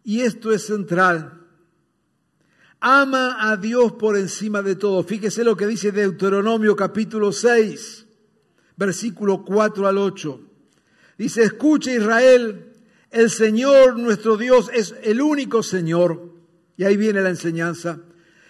Y 0.04 0.21
esto 0.21 0.52
es 0.52 0.65
central. 0.65 1.41
Ama 2.80 3.52
a 3.52 3.58
Dios 3.58 3.91
por 3.91 4.17
encima 4.17 4.63
de 4.63 4.76
todo. 4.76 5.04
Fíjese 5.04 5.43
lo 5.43 5.56
que 5.56 5.67
dice 5.67 5.91
Deuteronomio 5.91 6.76
capítulo 6.76 7.32
6, 7.32 8.08
versículo 8.76 9.45
4 9.45 9.88
al 9.88 10.00
8. 10.00 10.41
Dice, 11.19 11.43
escucha 11.43 11.93
Israel, 11.93 12.74
el 13.12 13.30
Señor 13.30 14.00
nuestro 14.00 14.38
Dios 14.38 14.71
es 14.74 14.95
el 15.04 15.21
único 15.21 15.62
Señor. 15.62 16.34
Y 16.78 16.84
ahí 16.84 16.97
viene 16.97 17.21
la 17.21 17.30
enseñanza. 17.30 18.00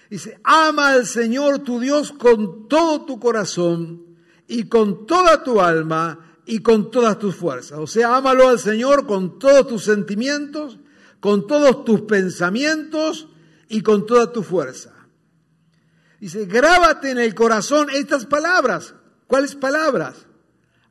Dice, 0.10 0.40
ama 0.46 0.94
al 0.94 1.06
Señor 1.06 1.60
tu 1.60 1.82
Dios 1.82 2.14
con 2.14 2.70
todo 2.70 3.04
tu 3.04 3.20
corazón 3.20 4.06
y 4.48 4.70
con 4.70 5.06
toda 5.06 5.44
tu 5.44 5.60
alma 5.60 6.31
y 6.52 6.60
con 6.60 6.92
todas 6.92 7.18
tus 7.18 7.34
fuerzas. 7.34 7.80
O 7.80 7.88
sea, 7.88 8.18
ámalo 8.18 8.50
al 8.50 8.60
Señor 8.60 9.08
con 9.08 9.40
todos 9.40 9.68
tus 9.68 9.86
sentimientos, 9.86 10.80
con 11.22 11.48
todos 11.48 11.86
tus 11.86 12.02
pensamientos 12.02 13.30
y 13.70 13.82
con 13.82 14.06
toda 14.06 14.34
tu 14.34 14.44
fuerza. 14.44 14.92
Dice, 16.20 16.46
grábate 16.46 17.10
en 17.12 17.20
el 17.20 17.34
corazón 17.36 17.88
estas 17.90 18.26
palabras. 18.26 18.96
¿Cuáles 19.28 19.56
palabras? 19.56 20.28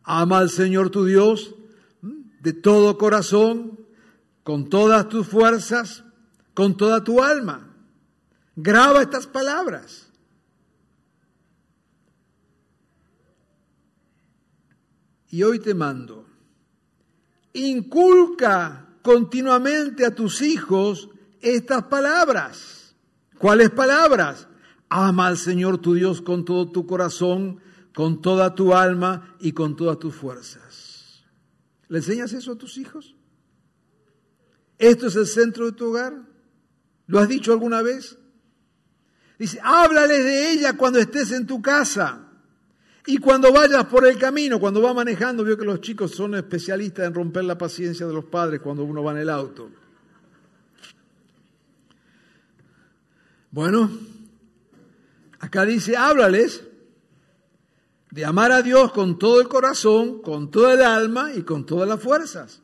Ama 0.03 0.39
al 0.39 0.49
Señor 0.49 0.89
tu 0.89 1.05
Dios 1.05 1.55
de 2.41 2.55
todo 2.55 2.97
corazón, 2.97 3.81
con 4.43 4.71
todas 4.71 5.11
tus 5.11 5.27
fuerzas, 5.27 6.05
con 6.55 6.79
toda 6.79 7.05
tu 7.05 7.23
alma. 7.23 7.77
Graba 8.57 9.03
estas 9.03 9.27
palabras. 9.27 10.10
Y 15.31 15.43
hoy 15.45 15.61
te 15.61 15.75
mando, 15.75 16.27
inculca 17.53 18.89
continuamente 19.03 20.05
a 20.05 20.15
tus 20.15 20.43
hijos 20.43 21.09
estas 21.41 21.85
palabras. 21.85 22.95
¿Cuáles 23.39 23.71
palabras? 23.71 24.49
Ama 24.89 25.29
al 25.29 25.39
Señor 25.39 25.79
tu 25.79 25.95
Dios 25.95 26.21
con 26.21 26.45
todo 26.45 26.71
tu 26.71 26.87
corazón, 26.87 27.61
con 27.95 28.21
toda 28.21 28.55
tu 28.55 28.75
alma 28.75 29.37
y 29.41 29.53
con 29.53 29.77
todas 29.77 29.99
tus 29.99 30.15
fuerzas. 30.15 31.25
¿Le 31.89 31.99
enseñas 31.99 32.33
eso 32.33 32.53
a 32.53 32.59
tus 32.59 32.77
hijos? 32.77 33.17
¿Esto 34.79 35.07
es 35.09 35.17
el 35.17 35.27
centro 35.27 35.67
de 35.67 35.73
tu 35.73 35.89
hogar? 35.89 36.23
¿Lo 37.07 37.19
has 37.19 37.29
dicho 37.29 37.53
alguna 37.53 37.83
vez? 37.83 38.17
Dice, 39.39 39.59
háblales 39.63 40.25
de 40.25 40.53
ella 40.53 40.77
cuando 40.77 40.99
estés 40.99 41.33
en 41.33 41.47
tu 41.47 41.63
casa. 41.63 42.30
Y 43.11 43.19
cuando 43.19 43.53
vayas 43.53 43.87
por 43.87 44.07
el 44.07 44.17
camino, 44.17 44.61
cuando 44.61 44.81
va 44.81 44.95
manejando, 44.95 45.43
veo 45.43 45.59
que 45.59 45.65
los 45.65 45.81
chicos 45.81 46.13
son 46.13 46.37
especialistas 46.37 47.09
en 47.09 47.13
romper 47.13 47.43
la 47.43 47.59
paciencia 47.59 48.07
de 48.07 48.13
los 48.13 48.27
padres 48.27 48.61
cuando 48.61 48.85
uno 48.85 49.03
va 49.03 49.11
en 49.11 49.19
el 49.19 49.31
auto. 49.31 49.69
Bueno, 53.51 53.91
acá 55.41 55.65
dice, 55.65 55.97
háblales 55.97 56.63
de 58.13 58.25
amar 58.25 58.53
a 58.53 58.63
Dios 58.63 58.93
con 58.93 59.19
todo 59.19 59.41
el 59.41 59.49
corazón, 59.49 60.23
con 60.23 60.49
toda 60.53 60.75
el 60.75 60.83
alma 60.83 61.33
y 61.35 61.43
con 61.43 61.67
todas 61.67 61.89
las 61.89 62.01
fuerzas. 62.01 62.63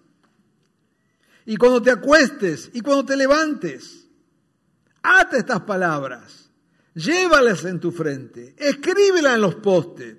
Y 1.44 1.56
cuando 1.56 1.82
te 1.82 1.90
acuestes 1.90 2.70
y 2.72 2.82
cuando 2.82 3.04
te 3.04 3.16
levantes, 3.16 4.06
ata 5.02 5.38
estas 5.38 5.62
palabras, 5.62 6.50
llévalas 6.94 7.64
en 7.64 7.80
tu 7.80 7.90
frente, 7.90 8.54
escríbelas 8.56 9.34
en 9.34 9.40
los 9.40 9.56
postes, 9.56 10.18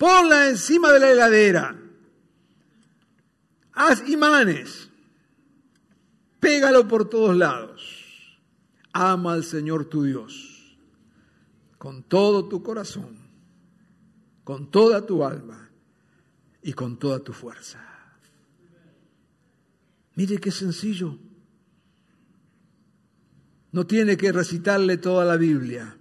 ponla 0.00 0.48
encima 0.48 0.90
de 0.94 0.98
la 0.98 1.10
heladera, 1.10 1.78
haz 3.74 4.08
imanes, 4.08 4.88
pégalo 6.40 6.88
por 6.88 7.10
todos 7.10 7.36
lados. 7.36 7.98
Ama 8.94 9.34
al 9.34 9.44
Señor 9.44 9.84
tu 9.84 10.02
Dios 10.02 10.78
con 11.76 12.02
todo 12.02 12.48
tu 12.48 12.62
corazón, 12.62 13.16
con 14.42 14.70
toda 14.70 15.06
tu 15.06 15.22
alma 15.22 15.70
y 16.62 16.72
con 16.72 16.98
toda 16.98 17.20
tu 17.20 17.32
fuerza. 17.32 17.80
Mire 20.14 20.38
qué 20.38 20.50
sencillo. 20.50 21.18
No 23.72 23.86
tiene 23.86 24.16
que 24.16 24.32
recitarle 24.32 24.96
toda 24.96 25.24
la 25.24 25.36
Biblia. 25.36 25.96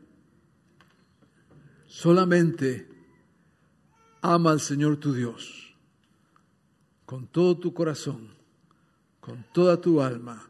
Solamente 1.85 2.88
ama 4.21 4.51
al 4.51 4.59
Señor 4.59 4.97
tu 4.97 5.13
Dios 5.13 5.69
con 7.09 7.25
todo 7.25 7.57
tu 7.57 7.73
corazón, 7.73 8.29
con 9.19 9.43
toda 9.51 9.81
tu 9.81 9.99
alma 9.99 10.47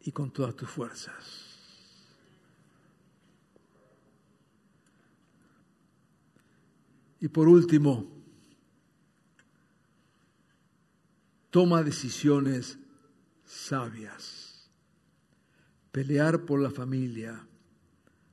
y 0.00 0.10
con 0.10 0.32
todas 0.32 0.56
tus 0.56 0.68
fuerzas. 0.68 1.46
Y 7.20 7.28
por 7.28 7.46
último, 7.46 8.04
toma 11.50 11.84
decisiones 11.84 12.76
sabias. 13.44 14.68
Pelear 15.92 16.44
por 16.44 16.60
la 16.60 16.72
familia 16.72 17.46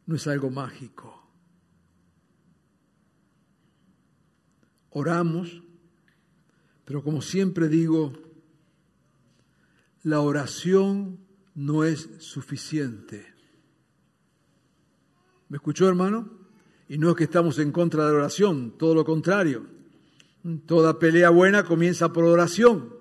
no 0.08 0.16
es 0.16 0.26
algo 0.26 0.50
mágico. 0.50 1.15
Oramos, 4.98 5.62
pero 6.86 7.04
como 7.04 7.22
siempre 7.22 7.68
digo, 7.68 8.14
la 10.04 10.22
oración 10.22 11.20
no 11.54 11.84
es 11.84 12.08
suficiente. 12.20 13.28
¿Me 15.50 15.58
escuchó, 15.58 15.90
hermano? 15.90 16.30
Y 16.88 16.98
no 16.98 17.10
es 17.10 17.18
que 17.18 17.26
estamos 17.26 17.60
en 17.60 17.74
contra 17.74 18.06
de 18.06 18.14
la 18.14 18.20
oración, 18.20 18.72
todo 18.78 18.96
lo 18.96 19.04
contrario. 19.04 19.66
Toda 20.66 20.98
pelea 20.98 21.30
buena 21.30 21.66
comienza 21.66 22.14
por 22.14 22.24
oración. 22.24 22.94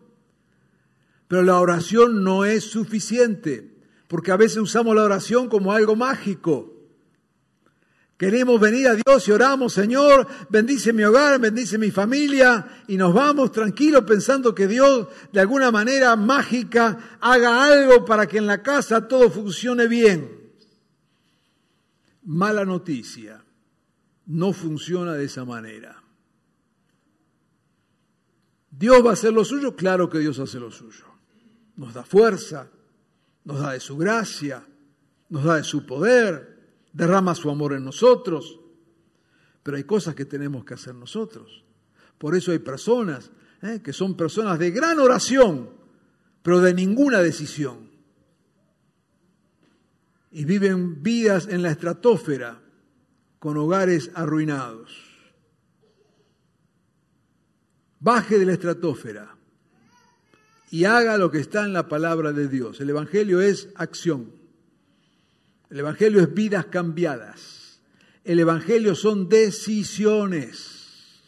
Pero 1.28 1.42
la 1.42 1.61
oración 1.61 2.24
no 2.24 2.44
es 2.44 2.64
suficiente, 2.64 3.72
porque 4.09 4.33
a 4.33 4.37
veces 4.37 4.57
usamos 4.57 4.96
la 4.96 5.04
oración 5.04 5.48
como 5.48 5.72
algo 5.72 5.94
mágico. 5.94 6.73
Queremos 8.24 8.58
venir 8.58 8.88
a 8.88 8.94
Dios 8.94 9.28
y 9.28 9.32
oramos, 9.32 9.74
Señor, 9.74 10.26
bendice 10.48 10.94
mi 10.94 11.02
hogar, 11.02 11.38
bendice 11.38 11.76
mi 11.76 11.90
familia, 11.90 12.84
y 12.88 12.96
nos 12.96 13.12
vamos 13.12 13.52
tranquilos 13.52 14.04
pensando 14.04 14.54
que 14.54 14.66
Dios 14.66 15.08
de 15.30 15.40
alguna 15.40 15.70
manera 15.70 16.16
mágica 16.16 17.18
haga 17.20 17.66
algo 17.66 18.06
para 18.06 18.26
que 18.26 18.38
en 18.38 18.46
la 18.46 18.62
casa 18.62 19.06
todo 19.08 19.30
funcione 19.30 19.88
bien. 19.88 20.54
Mala 22.22 22.64
noticia, 22.64 23.44
no 24.24 24.54
funciona 24.54 25.12
de 25.12 25.26
esa 25.26 25.44
manera. 25.44 26.02
¿Dios 28.70 29.04
va 29.04 29.10
a 29.10 29.12
hacer 29.12 29.34
lo 29.34 29.44
suyo? 29.44 29.76
Claro 29.76 30.08
que 30.08 30.20
Dios 30.20 30.38
hace 30.38 30.58
lo 30.58 30.70
suyo. 30.70 31.04
Nos 31.76 31.92
da 31.92 32.04
fuerza, 32.04 32.70
nos 33.44 33.60
da 33.60 33.72
de 33.72 33.80
su 33.80 33.98
gracia, 33.98 34.66
nos 35.28 35.44
da 35.44 35.56
de 35.56 35.64
su 35.64 35.84
poder 35.84 36.53
derrama 36.94 37.35
su 37.35 37.50
amor 37.50 37.74
en 37.74 37.85
nosotros, 37.85 38.61
pero 39.62 39.76
hay 39.76 39.85
cosas 39.85 40.14
que 40.14 40.24
tenemos 40.24 40.64
que 40.64 40.74
hacer 40.74 40.94
nosotros. 40.94 41.64
Por 42.16 42.35
eso 42.35 42.52
hay 42.52 42.61
personas 42.61 43.30
¿eh? 43.61 43.80
que 43.83 43.92
son 43.92 44.16
personas 44.16 44.59
de 44.59 44.70
gran 44.70 45.00
oración, 45.00 45.70
pero 46.42 46.61
de 46.61 46.72
ninguna 46.72 47.20
decisión. 47.20 47.90
Y 50.30 50.44
viven 50.44 51.02
vidas 51.02 51.48
en 51.48 51.62
la 51.62 51.70
estratosfera 51.70 52.61
con 53.38 53.57
hogares 53.57 54.11
arruinados. 54.14 54.90
Baje 58.00 58.38
de 58.38 58.46
la 58.46 58.52
estratosfera 58.52 59.37
y 60.71 60.85
haga 60.85 61.18
lo 61.18 61.31
que 61.31 61.38
está 61.38 61.64
en 61.64 61.73
la 61.73 61.88
palabra 61.88 62.33
de 62.33 62.48
Dios. 62.48 62.81
El 62.81 62.90
Evangelio 62.90 63.40
es 63.40 63.68
acción. 63.77 64.43
El 65.75 65.81
Evangelio 65.81 66.20
es 66.20 66.33
vidas 66.33 66.66
cambiadas. 66.66 67.81
El 68.22 68.38
Evangelio 68.38 68.94
son 68.94 69.29
decisiones. 69.29 71.20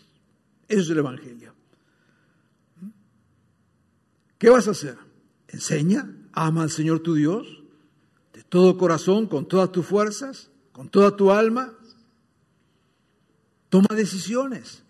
Eso 0.69 0.83
es 0.83 0.91
el 0.91 0.99
Evangelio. 0.99 1.53
¿Qué 4.39 4.49
vas 4.49 4.69
a 4.69 4.71
hacer? 4.71 4.99
Enseña, 5.49 6.09
ama 6.33 6.63
al 6.63 6.71
Señor 6.71 7.01
tu 7.01 7.15
Dios 7.15 7.61
de 8.35 8.45
todo 8.45 8.79
corazón, 8.79 9.27
con 9.27 9.49
todas 9.49 9.73
tus 9.73 9.85
fuerzas, 9.85 10.49
con 10.71 10.91
toda 10.91 11.17
tu 11.17 11.33
alma. 11.33 11.75
Toma 13.69 13.89
decisiones. 13.97 14.85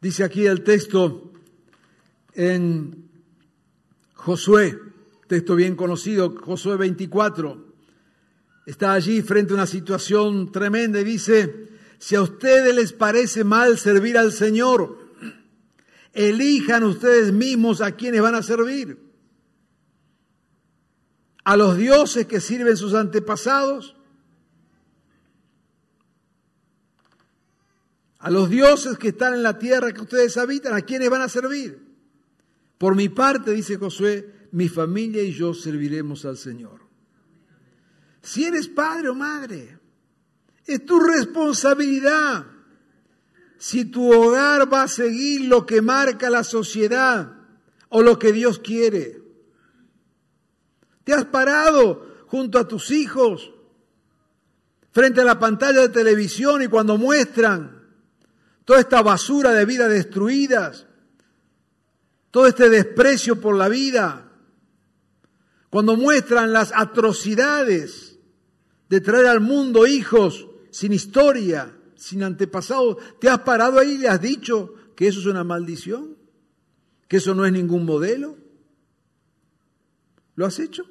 Dice 0.00 0.24
aquí 0.24 0.46
el 0.46 0.64
texto 0.64 1.30
en 2.32 3.10
Josué, 4.14 4.80
texto 5.28 5.56
bien 5.56 5.76
conocido, 5.76 6.34
Josué 6.40 6.78
24 6.78 7.63
está 8.66 8.92
allí 8.94 9.22
frente 9.22 9.52
a 9.52 9.56
una 9.56 9.66
situación 9.66 10.52
tremenda 10.52 11.00
y 11.00 11.04
dice, 11.04 11.68
si 11.98 12.14
a 12.14 12.22
ustedes 12.22 12.74
les 12.74 12.92
parece 12.92 13.44
mal 13.44 13.78
servir 13.78 14.18
al 14.18 14.32
Señor, 14.32 14.98
elijan 16.12 16.84
ustedes 16.84 17.32
mismos 17.32 17.80
a 17.80 17.92
quienes 17.92 18.20
van 18.20 18.34
a 18.34 18.42
servir. 18.42 19.04
a 21.44 21.56
los 21.56 21.76
dioses 21.76 22.26
que 22.26 22.40
sirven 22.40 22.76
sus 22.76 22.94
antepasados, 22.94 23.94
a 28.18 28.30
los 28.30 28.48
dioses 28.48 28.96
que 28.96 29.08
están 29.08 29.34
en 29.34 29.42
la 29.42 29.58
tierra 29.58 29.92
que 29.92 30.00
ustedes 30.00 30.38
habitan, 30.38 30.72
¿a 30.72 30.80
quiénes 30.80 31.10
van 31.10 31.20
a 31.20 31.28
servir? 31.28 31.78
Por 32.78 32.96
mi 32.96 33.10
parte, 33.10 33.50
dice 33.50 33.76
Josué, 33.76 34.48
mi 34.52 34.68
familia 34.68 35.22
y 35.22 35.32
yo 35.32 35.52
serviremos 35.52 36.24
al 36.24 36.38
Señor. 36.38 36.83
Si 38.24 38.46
eres 38.46 38.68
padre 38.68 39.10
o 39.10 39.14
madre, 39.14 39.78
es 40.64 40.84
tu 40.86 40.98
responsabilidad 40.98 42.46
si 43.58 43.84
tu 43.84 44.10
hogar 44.10 44.72
va 44.72 44.84
a 44.84 44.88
seguir 44.88 45.42
lo 45.42 45.66
que 45.66 45.82
marca 45.82 46.30
la 46.30 46.42
sociedad 46.42 47.36
o 47.90 48.02
lo 48.02 48.18
que 48.18 48.32
Dios 48.32 48.58
quiere. 48.58 49.22
Te 51.04 51.12
has 51.12 51.26
parado 51.26 52.24
junto 52.26 52.58
a 52.58 52.66
tus 52.66 52.90
hijos 52.90 53.52
frente 54.90 55.20
a 55.20 55.24
la 55.24 55.38
pantalla 55.38 55.82
de 55.82 55.88
televisión 55.90 56.62
y 56.62 56.68
cuando 56.68 56.96
muestran 56.96 57.92
toda 58.64 58.80
esta 58.80 59.02
basura 59.02 59.52
de 59.52 59.66
vida 59.66 59.86
destruidas, 59.86 60.86
todo 62.30 62.46
este 62.46 62.70
desprecio 62.70 63.38
por 63.38 63.54
la 63.54 63.68
vida, 63.68 64.32
cuando 65.68 65.96
muestran 65.96 66.54
las 66.54 66.72
atrocidades 66.74 68.13
de 68.88 69.00
traer 69.00 69.26
al 69.26 69.40
mundo 69.40 69.86
hijos 69.86 70.48
sin 70.70 70.92
historia, 70.92 71.76
sin 71.96 72.22
antepasado, 72.22 72.96
¿te 73.20 73.28
has 73.28 73.40
parado 73.40 73.78
ahí 73.78 73.92
y 73.92 73.98
le 73.98 74.08
has 74.08 74.20
dicho 74.20 74.74
que 74.96 75.08
eso 75.08 75.20
es 75.20 75.26
una 75.26 75.44
maldición? 75.44 76.16
¿Que 77.08 77.18
eso 77.18 77.34
no 77.34 77.46
es 77.46 77.52
ningún 77.52 77.84
modelo? 77.84 78.36
¿Lo 80.34 80.46
has 80.46 80.58
hecho? 80.58 80.84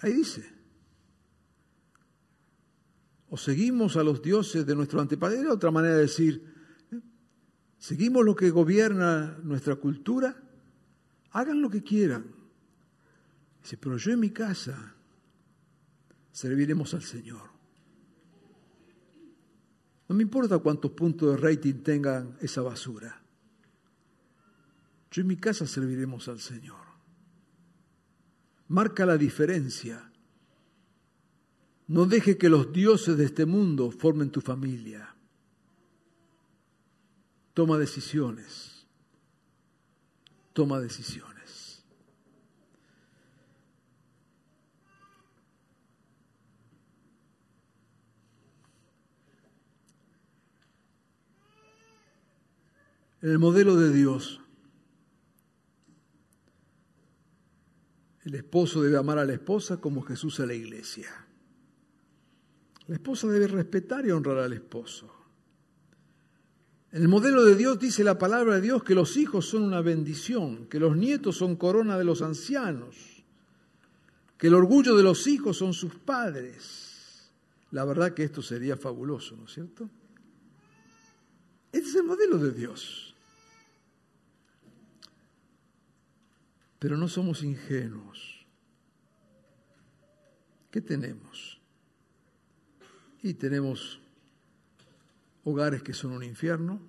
Ahí 0.00 0.12
dice. 0.12 0.44
O 3.30 3.36
seguimos 3.36 3.96
a 3.96 4.04
los 4.04 4.20
dioses 4.20 4.66
de 4.66 4.74
nuestro 4.74 5.00
antepasado, 5.00 5.52
otra 5.52 5.70
manera 5.70 5.94
de 5.94 6.02
decir, 6.02 6.54
¿eh? 6.92 7.00
seguimos 7.78 8.24
lo 8.24 8.36
que 8.36 8.50
gobierna 8.50 9.38
nuestra 9.42 9.76
cultura, 9.76 10.43
hagan 11.34 11.60
lo 11.60 11.68
que 11.68 11.82
quieran. 11.82 12.24
Dice, 13.62 13.76
pero 13.76 13.98
yo 13.98 14.12
en 14.12 14.20
mi 14.20 14.30
casa 14.30 14.94
serviremos 16.32 16.94
al 16.94 17.02
Señor. 17.02 17.50
No 20.08 20.16
me 20.16 20.22
importa 20.22 20.58
cuántos 20.58 20.90
puntos 20.92 21.30
de 21.30 21.36
rating 21.36 21.82
tengan 21.82 22.36
esa 22.40 22.62
basura. 22.62 23.22
Yo 25.10 25.20
en 25.20 25.28
mi 25.28 25.36
casa 25.36 25.66
serviremos 25.66 26.28
al 26.28 26.40
Señor. 26.40 26.82
Marca 28.68 29.04
la 29.04 29.16
diferencia 29.18 30.10
no 31.86 32.06
deje 32.06 32.38
que 32.38 32.48
los 32.48 32.72
dioses 32.72 33.16
de 33.16 33.24
este 33.24 33.44
mundo 33.44 33.90
formen 33.90 34.30
tu 34.30 34.40
familia. 34.40 35.14
Toma 37.52 37.78
decisiones. 37.78 38.73
Toma 40.54 40.80
decisiones. 40.80 41.84
En 53.20 53.30
el 53.30 53.38
modelo 53.38 53.76
de 53.76 53.90
Dios, 53.90 54.40
el 58.22 58.34
esposo 58.34 58.82
debe 58.82 58.96
amar 58.96 59.18
a 59.18 59.24
la 59.24 59.32
esposa 59.32 59.80
como 59.80 60.02
Jesús 60.02 60.40
a 60.40 60.46
la 60.46 60.54
iglesia. 60.54 61.08
La 62.86 62.94
esposa 62.94 63.26
debe 63.26 63.48
respetar 63.48 64.06
y 64.06 64.10
honrar 64.10 64.38
al 64.38 64.52
esposo. 64.52 65.13
El 66.94 67.08
modelo 67.08 67.42
de 67.42 67.56
Dios 67.56 67.80
dice 67.80 68.04
la 68.04 68.18
palabra 68.18 68.54
de 68.54 68.60
Dios 68.60 68.84
que 68.84 68.94
los 68.94 69.16
hijos 69.16 69.48
son 69.48 69.64
una 69.64 69.80
bendición, 69.80 70.68
que 70.68 70.78
los 70.78 70.96
nietos 70.96 71.36
son 71.36 71.56
corona 71.56 71.98
de 71.98 72.04
los 72.04 72.22
ancianos, 72.22 73.24
que 74.38 74.46
el 74.46 74.54
orgullo 74.54 74.96
de 74.96 75.02
los 75.02 75.26
hijos 75.26 75.56
son 75.56 75.74
sus 75.74 75.96
padres. 75.96 77.32
La 77.72 77.84
verdad 77.84 78.14
que 78.14 78.22
esto 78.22 78.42
sería 78.42 78.76
fabuloso, 78.76 79.34
¿no 79.34 79.46
es 79.46 79.52
cierto? 79.52 79.90
Este 81.72 81.88
es 81.88 81.94
el 81.96 82.04
modelo 82.04 82.38
de 82.38 82.52
Dios. 82.52 83.16
Pero 86.78 86.96
no 86.96 87.08
somos 87.08 87.42
ingenuos. 87.42 88.46
¿Qué 90.70 90.80
tenemos? 90.80 91.60
Y 93.20 93.34
tenemos 93.34 93.98
hogares 95.44 95.82
que 95.82 95.92
son 95.92 96.12
un 96.12 96.24
infierno, 96.24 96.80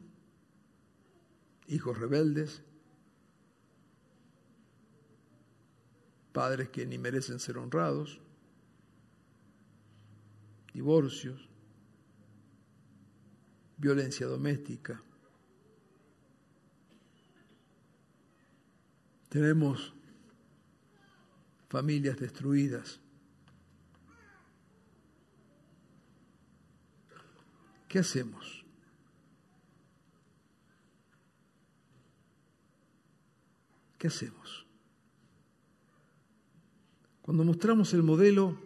hijos 1.67 1.97
rebeldes, 1.97 2.63
padres 6.31 6.69
que 6.69 6.85
ni 6.85 6.97
merecen 6.97 7.39
ser 7.39 7.57
honrados, 7.57 8.19
divorcios, 10.73 11.49
violencia 13.77 14.27
doméstica. 14.27 15.01
Tenemos 19.29 19.93
familias 21.69 22.17
destruidas. 22.17 23.01
¿Qué 27.87 27.99
hacemos? 27.99 28.65
¿Qué 33.97 34.07
hacemos? 34.07 34.65
Cuando 37.21 37.43
mostramos 37.43 37.93
el 37.93 38.03
modelo 38.03 38.57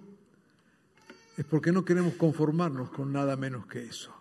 es 1.38 1.46
porque 1.46 1.72
no 1.72 1.86
queremos 1.86 2.16
conformarnos 2.16 2.90
con 2.90 3.14
nada 3.14 3.38
menos 3.38 3.66
que 3.68 3.86
eso. 3.86 4.14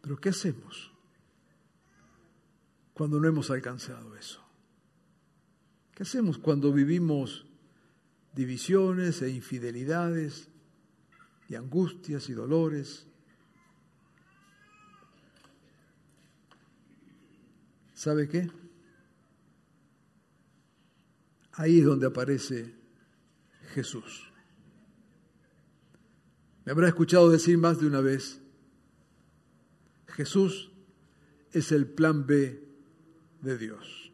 Pero 0.00 0.16
¿qué 0.20 0.28
hacemos 0.28 0.92
cuando 2.94 3.18
no 3.18 3.28
hemos 3.28 3.50
alcanzado 3.50 4.16
eso? 4.16 4.40
¿Qué 5.92 6.04
hacemos 6.04 6.38
cuando 6.38 6.72
vivimos 6.72 7.44
divisiones 8.34 9.20
e 9.22 9.30
infidelidades, 9.30 10.47
y 11.48 11.54
angustias 11.54 12.28
y 12.28 12.34
dolores. 12.34 13.06
¿Sabe 17.94 18.28
qué? 18.28 18.50
Ahí 21.52 21.80
es 21.80 21.84
donde 21.84 22.06
aparece 22.06 22.74
Jesús. 23.74 24.30
Me 26.64 26.72
habrá 26.72 26.88
escuchado 26.88 27.30
decir 27.30 27.58
más 27.58 27.80
de 27.80 27.86
una 27.86 28.00
vez, 28.00 28.40
Jesús 30.06 30.70
es 31.52 31.72
el 31.72 31.86
plan 31.86 32.26
B 32.26 32.62
de 33.40 33.58
Dios. 33.58 34.12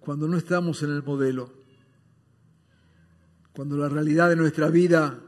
Cuando 0.00 0.26
no 0.26 0.36
estamos 0.36 0.82
en 0.82 0.90
el 0.90 1.02
modelo, 1.04 1.61
cuando 3.52 3.76
la 3.76 3.88
realidad 3.88 4.30
de 4.30 4.36
nuestra 4.36 4.68
vida 4.68 5.20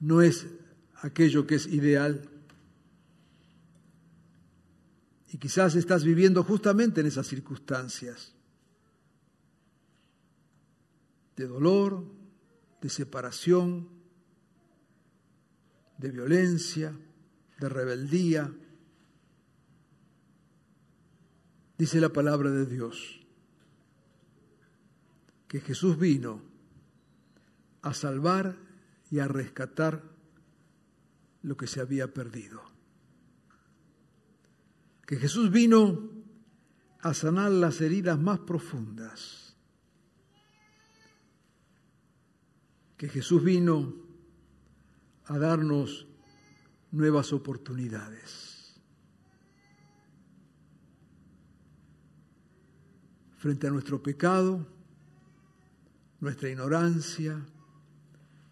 no 0.00 0.22
es 0.22 0.46
aquello 0.96 1.46
que 1.46 1.56
es 1.56 1.66
ideal. 1.66 2.28
Y 5.30 5.38
quizás 5.38 5.74
estás 5.74 6.04
viviendo 6.04 6.42
justamente 6.42 7.00
en 7.00 7.06
esas 7.06 7.26
circunstancias 7.26 8.34
de 11.36 11.46
dolor, 11.46 12.04
de 12.80 12.88
separación, 12.88 13.88
de 15.98 16.10
violencia, 16.10 16.92
de 17.58 17.68
rebeldía. 17.68 18.52
Dice 21.76 22.00
la 22.00 22.08
palabra 22.08 22.50
de 22.50 22.66
Dios 22.66 23.20
que 25.46 25.60
Jesús 25.60 25.98
vino 25.98 26.42
a 27.82 27.94
salvar 27.94 28.56
y 29.10 29.20
a 29.20 29.28
rescatar 29.28 30.02
lo 31.42 31.56
que 31.56 31.66
se 31.66 31.80
había 31.80 32.12
perdido. 32.12 32.62
Que 35.06 35.16
Jesús 35.16 35.50
vino 35.50 36.10
a 37.00 37.14
sanar 37.14 37.50
las 37.50 37.80
heridas 37.80 38.18
más 38.18 38.40
profundas. 38.40 39.56
Que 42.96 43.08
Jesús 43.08 43.42
vino 43.42 43.94
a 45.26 45.38
darnos 45.38 46.06
nuevas 46.90 47.32
oportunidades. 47.32 48.74
Frente 53.36 53.68
a 53.68 53.70
nuestro 53.70 54.02
pecado, 54.02 54.66
nuestra 56.20 56.48
ignorancia, 56.48 57.46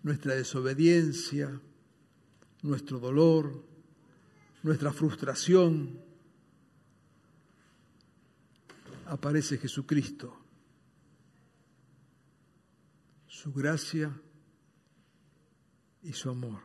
nuestra 0.06 0.36
desobediencia, 0.36 1.60
nuestro 2.62 3.00
dolor, 3.00 3.66
nuestra 4.62 4.92
frustración, 4.92 6.00
aparece 9.06 9.58
Jesucristo, 9.58 10.32
su 13.26 13.52
gracia 13.52 14.16
y 16.04 16.12
su 16.12 16.30
amor. 16.30 16.60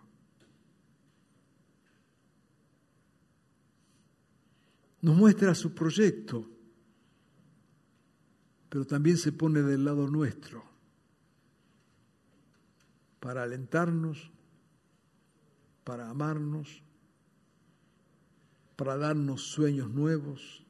Nos 5.01 5.17
muestra 5.17 5.55
su 5.55 5.73
proyecto, 5.73 6.47
pero 8.69 8.85
también 8.85 9.17
se 9.17 9.31
pone 9.31 9.63
del 9.63 9.83
lado 9.83 10.07
nuestro 10.07 10.70
para 13.22 13.43
alentarnos, 13.43 14.32
para 15.84 16.09
amarnos, 16.09 16.84
para 18.76 18.97
darnos 18.97 19.43
sueños 19.43 19.91
nuevos, 19.91 20.65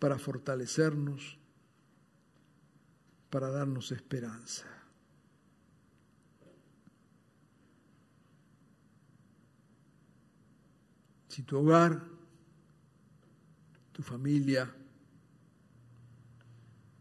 para 0.00 0.18
fortalecernos, 0.18 1.38
para 3.30 3.50
darnos 3.50 3.92
esperanza. 3.92 4.66
Si 11.28 11.44
tu 11.44 11.58
hogar, 11.58 12.04
tu 13.92 14.02
familia, 14.02 14.74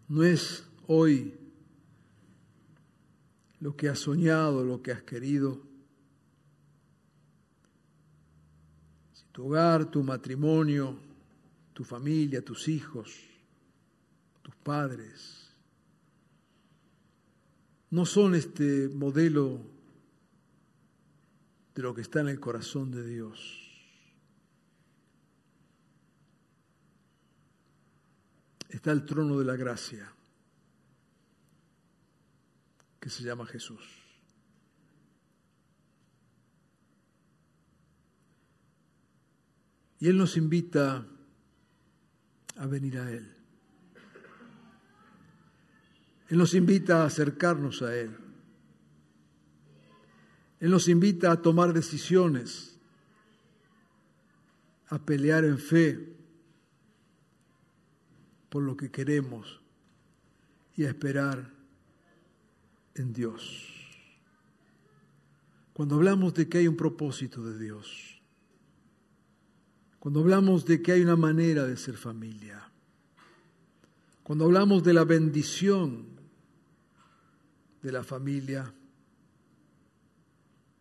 no 0.07 0.23
es 0.23 0.63
hoy 0.85 1.38
lo 3.59 3.75
que 3.75 3.89
has 3.89 3.99
soñado, 3.99 4.63
lo 4.63 4.81
que 4.81 4.91
has 4.91 5.03
querido, 5.03 5.61
si 9.13 9.25
tu 9.31 9.45
hogar, 9.45 9.85
tu 9.91 10.03
matrimonio, 10.03 10.97
tu 11.73 11.83
familia, 11.83 12.43
tus 12.43 12.67
hijos, 12.67 13.19
tus 14.41 14.55
padres, 14.55 15.49
no 17.91 18.05
son 18.05 18.35
este 18.35 18.87
modelo 18.89 19.59
de 21.73 21.81
lo 21.81 21.93
que 21.93 22.01
está 22.01 22.21
en 22.21 22.29
el 22.29 22.39
corazón 22.39 22.91
de 22.91 23.05
Dios. 23.05 23.65
Está 28.69 28.91
el 28.91 29.05
trono 29.05 29.39
de 29.39 29.45
la 29.45 29.55
gracia, 29.55 30.13
que 32.99 33.09
se 33.09 33.23
llama 33.23 33.45
Jesús. 33.45 33.81
Y 39.99 40.07
Él 40.07 40.17
nos 40.17 40.37
invita 40.37 41.05
a 42.55 42.67
venir 42.67 42.97
a 42.97 43.11
Él. 43.11 43.35
Él 46.29 46.37
nos 46.37 46.53
invita 46.53 47.01
a 47.01 47.05
acercarnos 47.05 47.81
a 47.81 47.95
Él. 47.95 48.15
Él 50.59 50.71
nos 50.71 50.87
invita 50.87 51.31
a 51.31 51.41
tomar 51.41 51.73
decisiones, 51.73 52.77
a 54.87 54.99
pelear 54.99 55.45
en 55.45 55.57
fe 55.57 56.15
por 58.49 58.63
lo 58.63 58.75
que 58.75 58.91
queremos 58.91 59.61
y 60.75 60.85
a 60.85 60.89
esperar 60.89 61.58
en 62.95 63.13
Dios. 63.13 63.67
Cuando 65.73 65.95
hablamos 65.95 66.33
de 66.33 66.49
que 66.49 66.59
hay 66.59 66.67
un 66.67 66.75
propósito 66.75 67.43
de 67.43 67.57
Dios, 67.57 68.21
cuando 69.99 70.21
hablamos 70.21 70.65
de 70.65 70.81
que 70.81 70.93
hay 70.93 71.01
una 71.01 71.15
manera 71.15 71.65
de 71.65 71.77
ser 71.77 71.95
familia, 71.97 72.71
cuando 74.23 74.45
hablamos 74.45 74.83
de 74.83 74.93
la 74.93 75.03
bendición 75.03 76.05
de 77.81 77.91
la 77.91 78.03
familia, 78.03 78.73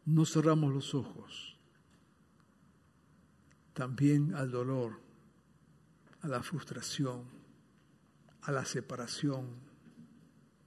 no 0.04 0.24
cerramos 0.24 0.72
los 0.72 0.94
ojos 0.94 1.58
también 3.78 4.34
al 4.34 4.50
dolor, 4.50 5.00
a 6.22 6.26
la 6.26 6.42
frustración, 6.42 7.22
a 8.42 8.50
la 8.50 8.64
separación, 8.64 9.46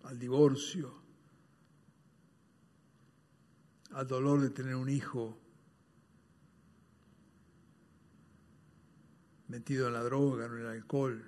al 0.03 0.17
divorcio, 0.17 1.00
al 3.93 4.07
dolor 4.07 4.41
de 4.41 4.49
tener 4.49 4.75
un 4.75 4.89
hijo 4.89 5.37
metido 9.47 9.87
en 9.87 9.93
la 9.93 10.03
droga, 10.03 10.45
en 10.45 10.57
el 10.59 10.67
alcohol. 10.67 11.23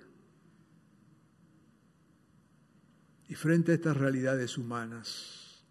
Y 3.28 3.34
frente 3.34 3.72
a 3.72 3.74
estas 3.74 3.96
realidades 3.96 4.56
humanas, 4.56 5.62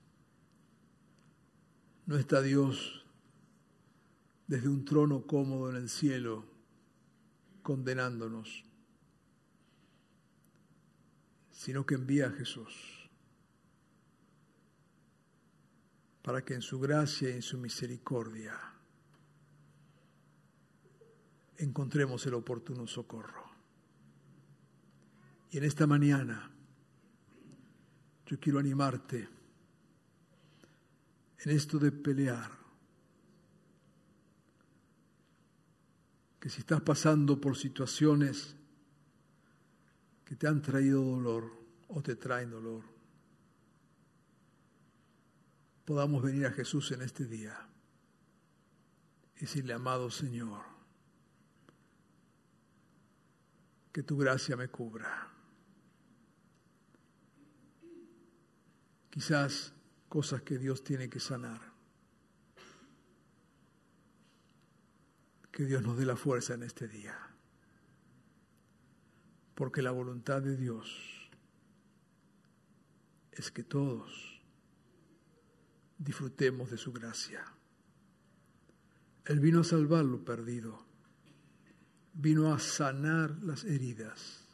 no 2.05 2.17
está 2.17 2.41
Dios 2.41 3.05
desde 4.47 4.69
un 4.69 4.85
trono 4.85 5.25
cómodo 5.25 5.69
en 5.69 5.77
el 5.77 5.89
cielo 5.89 6.45
condenándonos, 7.63 8.63
sino 11.51 11.85
que 11.85 11.95
envía 11.95 12.27
a 12.27 12.31
Jesús 12.31 12.92
para 16.23 16.43
que 16.43 16.53
en 16.53 16.61
su 16.61 16.79
gracia 16.79 17.29
y 17.29 17.33
en 17.33 17.41
su 17.41 17.57
misericordia 17.57 18.57
encontremos 21.57 22.25
el 22.25 22.33
oportuno 22.33 22.87
socorro. 22.87 23.43
Y 25.51 25.57
en 25.57 25.65
esta 25.65 25.85
mañana 25.85 26.49
yo 28.25 28.39
quiero 28.39 28.57
animarte 28.57 29.29
en 31.39 31.51
esto 31.51 31.77
de 31.77 31.91
pelear. 31.91 32.51
Que 36.39 36.49
si 36.49 36.61
estás 36.61 36.81
pasando 36.81 37.39
por 37.39 37.55
situaciones 37.55 38.55
que 40.25 40.35
te 40.35 40.47
han 40.47 40.61
traído 40.61 41.03
dolor 41.03 41.51
o 41.89 42.01
te 42.01 42.15
traen 42.15 42.49
dolor, 42.49 42.92
podamos 45.85 46.21
venir 46.23 46.45
a 46.45 46.51
Jesús 46.51 46.91
en 46.91 47.01
este 47.01 47.25
día 47.25 47.69
y 49.37 49.41
decirle, 49.41 49.73
amado 49.73 50.09
Señor, 50.09 50.61
que 53.91 54.03
tu 54.03 54.17
gracia 54.17 54.55
me 54.55 54.69
cubra. 54.69 55.29
Quizás 59.09 59.73
cosas 60.09 60.41
que 60.41 60.57
Dios 60.57 60.83
tiene 60.83 61.09
que 61.09 61.19
sanar. 61.19 61.61
Que 65.51 65.65
Dios 65.65 65.83
nos 65.83 65.97
dé 65.97 66.05
la 66.05 66.15
fuerza 66.15 66.55
en 66.55 66.63
este 66.63 66.87
día. 66.87 67.15
Porque 69.53 69.83
la 69.83 69.91
voluntad 69.91 70.41
de 70.41 70.57
Dios 70.57 71.29
es 73.31 73.51
que 73.51 73.63
todos 73.63 74.32
disfrutemos 76.03 76.69
de 76.69 76.77
su 76.77 76.91
gracia. 76.91 77.43
Él 79.25 79.39
vino 79.39 79.61
a 79.61 79.63
salvar 79.63 80.03
lo 80.03 80.23
perdido 80.23 80.93
vino 82.13 82.53
a 82.53 82.59
sanar 82.59 83.43
las 83.43 83.63
heridas 83.63 84.45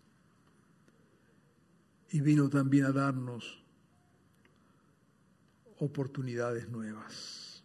y 2.10 2.22
vino 2.22 2.50
también 2.50 2.86
a 2.86 2.92
darnos 2.92 3.64
oportunidades 5.80 6.70
nuevas. 6.70 7.64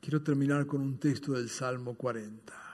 Quiero 0.00 0.22
terminar 0.22 0.66
con 0.66 0.82
un 0.82 0.98
texto 0.98 1.32
del 1.32 1.48
Salmo 1.48 1.94
40. 1.94 2.65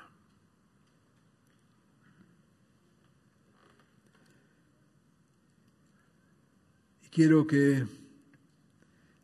Quiero 7.12 7.46
que 7.46 7.86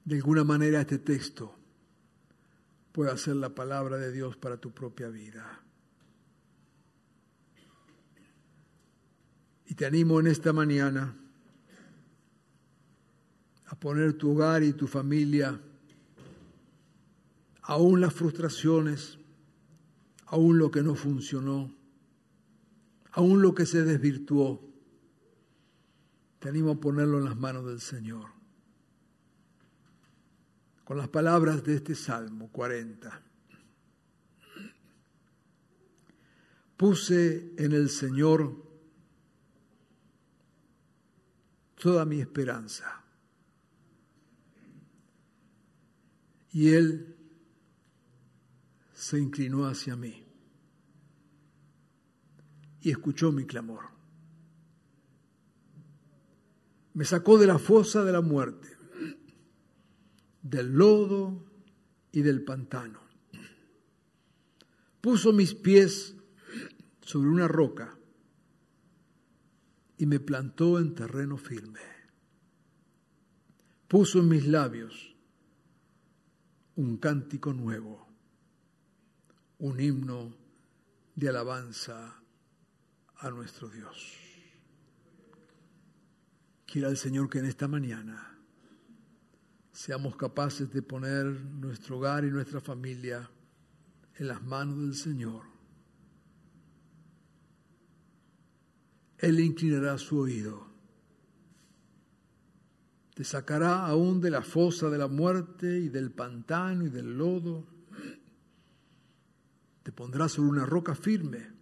de 0.04 0.16
alguna 0.16 0.44
manera 0.44 0.82
este 0.82 0.98
texto 0.98 1.54
pueda 2.92 3.16
ser 3.16 3.36
la 3.36 3.48
palabra 3.48 3.96
de 3.96 4.12
Dios 4.12 4.36
para 4.36 4.58
tu 4.58 4.70
propia 4.72 5.08
vida. 5.08 5.62
Y 9.66 9.74
te 9.74 9.86
animo 9.86 10.20
en 10.20 10.26
esta 10.26 10.52
mañana 10.52 11.16
a 13.66 13.74
poner 13.78 14.14
tu 14.14 14.32
hogar 14.32 14.62
y 14.62 14.72
tu 14.72 14.86
familia, 14.86 15.58
aún 17.62 18.00
las 18.00 18.12
frustraciones, 18.12 19.18
aún 20.26 20.58
lo 20.58 20.70
que 20.70 20.82
no 20.82 20.94
funcionó, 20.94 21.74
aún 23.12 23.40
lo 23.40 23.54
que 23.54 23.66
se 23.66 23.82
desvirtuó. 23.84 24.67
Te 26.38 26.48
animo 26.48 26.72
a 26.72 26.80
ponerlo 26.80 27.18
en 27.18 27.24
las 27.24 27.36
manos 27.36 27.66
del 27.66 27.80
Señor. 27.80 28.30
Con 30.84 30.96
las 30.96 31.08
palabras 31.08 31.64
de 31.64 31.74
este 31.74 31.94
Salmo 31.94 32.48
40. 32.50 33.22
Puse 36.76 37.54
en 37.58 37.72
el 37.72 37.90
Señor 37.90 38.54
toda 41.74 42.04
mi 42.04 42.20
esperanza. 42.20 43.02
Y 46.52 46.68
Él 46.68 47.16
se 48.94 49.18
inclinó 49.18 49.66
hacia 49.66 49.96
mí 49.96 50.24
y 52.80 52.90
escuchó 52.90 53.32
mi 53.32 53.44
clamor. 53.44 53.97
Me 56.98 57.04
sacó 57.04 57.38
de 57.38 57.46
la 57.46 57.60
fosa 57.60 58.04
de 58.04 58.10
la 58.10 58.22
muerte, 58.22 58.76
del 60.42 60.72
lodo 60.72 61.46
y 62.10 62.22
del 62.22 62.42
pantano. 62.42 63.00
Puso 65.00 65.32
mis 65.32 65.54
pies 65.54 66.16
sobre 67.00 67.28
una 67.28 67.46
roca 67.46 67.96
y 69.96 70.06
me 70.06 70.18
plantó 70.18 70.80
en 70.80 70.96
terreno 70.96 71.36
firme. 71.36 71.78
Puso 73.86 74.18
en 74.18 74.28
mis 74.30 74.48
labios 74.48 75.14
un 76.74 76.96
cántico 76.96 77.52
nuevo, 77.52 78.08
un 79.58 79.78
himno 79.78 80.34
de 81.14 81.28
alabanza 81.28 82.20
a 83.18 83.30
nuestro 83.30 83.68
Dios. 83.68 84.27
Quiera 86.70 86.90
el 86.90 86.98
Señor 86.98 87.30
que 87.30 87.38
en 87.38 87.46
esta 87.46 87.66
mañana 87.66 88.38
seamos 89.72 90.16
capaces 90.16 90.70
de 90.70 90.82
poner 90.82 91.24
nuestro 91.24 91.96
hogar 91.96 92.26
y 92.26 92.30
nuestra 92.30 92.60
familia 92.60 93.30
en 94.16 94.28
las 94.28 94.42
manos 94.42 94.78
del 94.78 94.94
Señor. 94.94 95.44
Él 99.16 99.40
inclinará 99.40 99.96
su 99.96 100.18
oído, 100.18 100.66
te 103.14 103.24
sacará 103.24 103.86
aún 103.86 104.20
de 104.20 104.30
la 104.30 104.42
fosa 104.42 104.90
de 104.90 104.98
la 104.98 105.08
muerte 105.08 105.78
y 105.78 105.88
del 105.88 106.10
pantano 106.10 106.84
y 106.84 106.90
del 106.90 107.16
lodo, 107.16 107.66
te 109.82 109.90
pondrá 109.90 110.28
sobre 110.28 110.50
una 110.50 110.66
roca 110.66 110.94
firme 110.94 111.57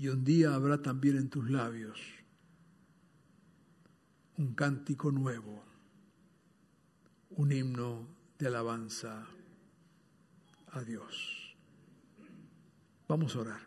y 0.00 0.08
un 0.08 0.24
día 0.24 0.54
habrá 0.54 0.80
también 0.80 1.18
en 1.18 1.28
tus 1.28 1.50
labios 1.50 2.00
un 4.38 4.54
cántico 4.54 5.12
nuevo, 5.12 5.62
un 7.28 7.52
himno 7.52 8.08
de 8.38 8.46
alabanza 8.46 9.26
a 10.68 10.80
Dios. 10.80 11.54
Vamos 13.08 13.36
a 13.36 13.40
orar. 13.40 13.60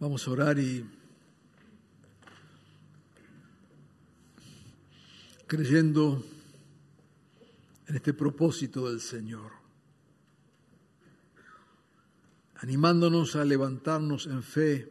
Vamos 0.00 0.26
a 0.26 0.30
orar 0.30 0.58
y 0.58 1.03
creyendo 5.46 6.22
en 7.86 7.96
este 7.96 8.14
propósito 8.14 8.88
del 8.88 9.00
Señor, 9.00 9.52
animándonos 12.56 13.36
a 13.36 13.44
levantarnos 13.44 14.26
en 14.26 14.42
fe, 14.42 14.90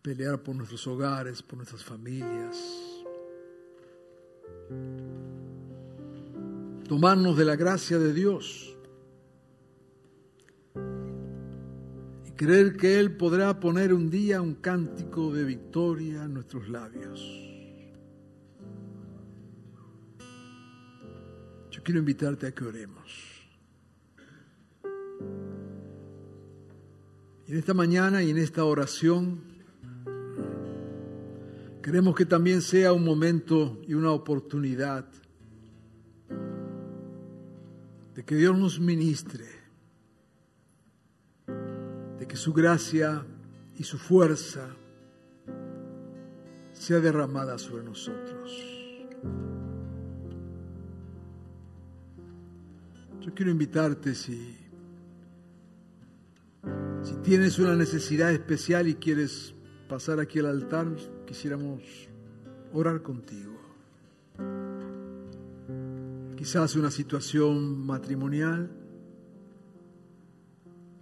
pelear 0.00 0.42
por 0.42 0.56
nuestros 0.56 0.86
hogares, 0.86 1.42
por 1.42 1.58
nuestras 1.58 1.84
familias, 1.84 2.56
tomarnos 6.88 7.36
de 7.36 7.44
la 7.44 7.56
gracia 7.56 7.98
de 7.98 8.12
Dios 8.12 8.74
y 12.26 12.30
creer 12.32 12.76
que 12.76 12.98
Él 12.98 13.16
podrá 13.16 13.60
poner 13.60 13.92
un 13.92 14.10
día 14.10 14.40
un 14.40 14.54
cántico 14.54 15.32
de 15.32 15.44
victoria 15.44 16.24
en 16.24 16.34
nuestros 16.34 16.68
labios. 16.68 17.53
Quiero 21.84 22.00
invitarte 22.00 22.46
a 22.46 22.52
que 22.52 22.64
oremos. 22.64 23.34
En 27.46 27.58
esta 27.58 27.74
mañana 27.74 28.22
y 28.22 28.30
en 28.30 28.38
esta 28.38 28.64
oración, 28.64 29.40
queremos 31.82 32.16
que 32.16 32.24
también 32.24 32.62
sea 32.62 32.94
un 32.94 33.04
momento 33.04 33.82
y 33.86 33.92
una 33.92 34.12
oportunidad 34.12 35.06
de 38.14 38.24
que 38.24 38.34
Dios 38.34 38.58
nos 38.58 38.80
ministre, 38.80 39.44
de 42.18 42.26
que 42.26 42.36
su 42.36 42.54
gracia 42.54 43.26
y 43.76 43.84
su 43.84 43.98
fuerza 43.98 44.74
sea 46.72 47.00
derramada 47.00 47.58
sobre 47.58 47.84
nosotros. 47.84 48.74
Yo 53.24 53.32
quiero 53.32 53.50
invitarte 53.50 54.14
si, 54.14 54.54
tienes 57.22 57.58
una 57.58 57.74
necesidad 57.74 58.30
especial 58.30 58.86
y 58.86 58.96
quieres 58.96 59.54
pasar 59.88 60.20
aquí 60.20 60.40
al 60.40 60.46
altar, 60.46 60.88
quisiéramos 61.26 61.80
orar 62.74 63.00
contigo. 63.00 63.54
Quizás 66.36 66.76
una 66.76 66.90
situación 66.90 67.86
matrimonial, 67.86 68.70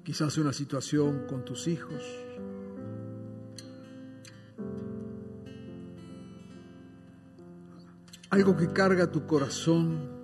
quizás 0.04 0.38
una 0.38 0.52
situación 0.52 1.26
con 1.26 1.44
tus 1.44 1.66
hijos. 1.66 2.04
Algo 8.30 8.56
que 8.56 8.68
carga 8.68 9.10
tu 9.10 9.26
corazón 9.26 10.21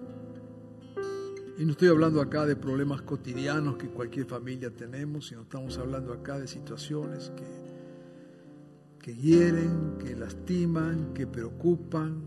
y 1.58 1.64
no 1.64 1.72
estoy 1.72 1.88
hablando 1.88 2.20
acá 2.20 2.46
de 2.46 2.54
problemas 2.54 3.02
cotidianos 3.02 3.76
que 3.76 3.88
cualquier 3.88 4.26
familia 4.26 4.70
tenemos, 4.70 5.26
sino 5.26 5.42
estamos 5.42 5.76
hablando 5.76 6.12
acá 6.12 6.38
de 6.38 6.46
situaciones 6.46 7.32
que, 7.36 9.04
que 9.04 9.16
hieren, 9.16 9.98
que 9.98 10.14
lastiman, 10.14 11.12
que 11.12 11.26
preocupan. 11.26 12.22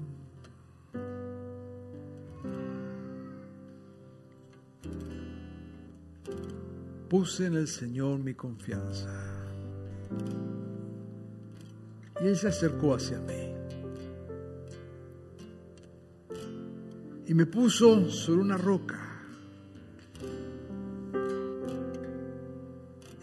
Puse 7.07 7.45
en 7.45 7.53
el 7.53 7.69
Señor 7.69 8.19
mi 8.19 8.33
confianza. 8.33 9.09
Y 12.21 12.27
Él 12.27 12.35
se 12.35 12.49
acercó 12.49 12.95
hacia 12.95 13.19
mí. 13.21 13.53
Y 17.27 17.33
me 17.33 17.45
puso 17.45 18.09
sobre 18.09 18.41
una 18.41 18.57
roca 18.57 19.00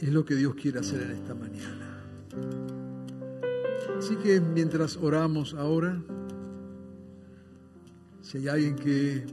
es 0.00 0.12
lo 0.12 0.24
que 0.24 0.34
Dios 0.34 0.54
quiere 0.54 0.78
hacer 0.80 1.02
en 1.02 1.10
esta 1.12 1.34
mañana. 1.34 2.04
Así 3.98 4.16
que 4.16 4.40
mientras 4.40 4.96
oramos 4.96 5.54
ahora, 5.54 6.00
si 8.22 8.38
hay 8.38 8.48
alguien 8.48 8.76
que 8.76 9.24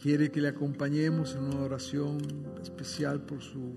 quiere 0.00 0.30
que 0.30 0.40
le 0.40 0.48
acompañemos 0.48 1.34
en 1.34 1.44
una 1.44 1.60
oración 1.62 2.18
especial 2.62 3.20
por 3.20 3.40
su 3.40 3.74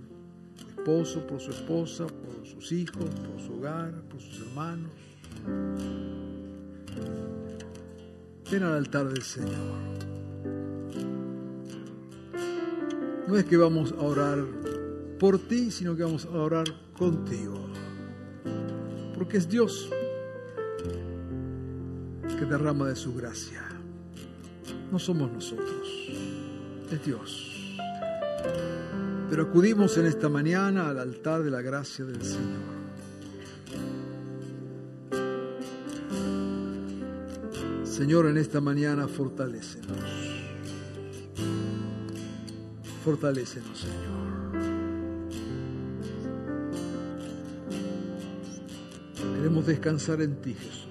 esposo, 0.70 1.26
por 1.26 1.39
su 1.39 1.52
esposa, 1.52 2.06
por 2.06 2.45
sus 2.45 2.72
hijos, 2.72 3.06
por 3.06 3.41
su 3.41 3.54
hogar, 3.54 3.93
por 4.04 4.22
sus 4.22 4.47
hermanos, 4.47 4.91
ven 8.52 8.64
al 8.64 8.74
altar 8.74 9.10
del 9.10 9.24
Señor. 9.24 9.80
No 13.28 13.38
es 13.38 13.45
que 13.45 13.58
vamos 13.58 13.93
a 13.97 14.02
orar 14.02 14.45
por 15.22 15.38
ti, 15.38 15.69
sino 15.69 15.95
que 15.95 16.01
vamos 16.01 16.26
a 16.26 16.32
orar 16.32 16.65
contigo. 16.97 17.53
Porque 19.13 19.38
es 19.38 19.47
Dios. 19.47 19.88
que 22.39 22.45
derrama 22.47 22.88
de 22.88 22.95
su 22.95 23.13
gracia. 23.13 23.61
No 24.91 24.97
somos 24.97 25.32
nosotros, 25.32 25.88
es 26.91 27.05
Dios. 27.05 27.78
Pero 29.30 29.43
acudimos 29.43 29.95
en 29.99 30.07
esta 30.07 30.28
mañana 30.28 30.89
al 30.89 30.97
altar 30.97 31.43
de 31.43 31.51
la 31.51 31.61
gracia 31.61 32.03
del 32.03 32.24
Señor. 32.24 32.72
Señor, 37.84 38.26
en 38.26 38.38
esta 38.38 38.59
mañana 38.59 39.07
fortalécenos. 39.07 39.99
Fortalécenos, 43.03 43.78
Señor. 43.78 44.41
Queremos 49.52 49.68
descansar 49.68 50.22
en 50.22 50.36
ti, 50.41 50.54
Jesús. 50.54 50.91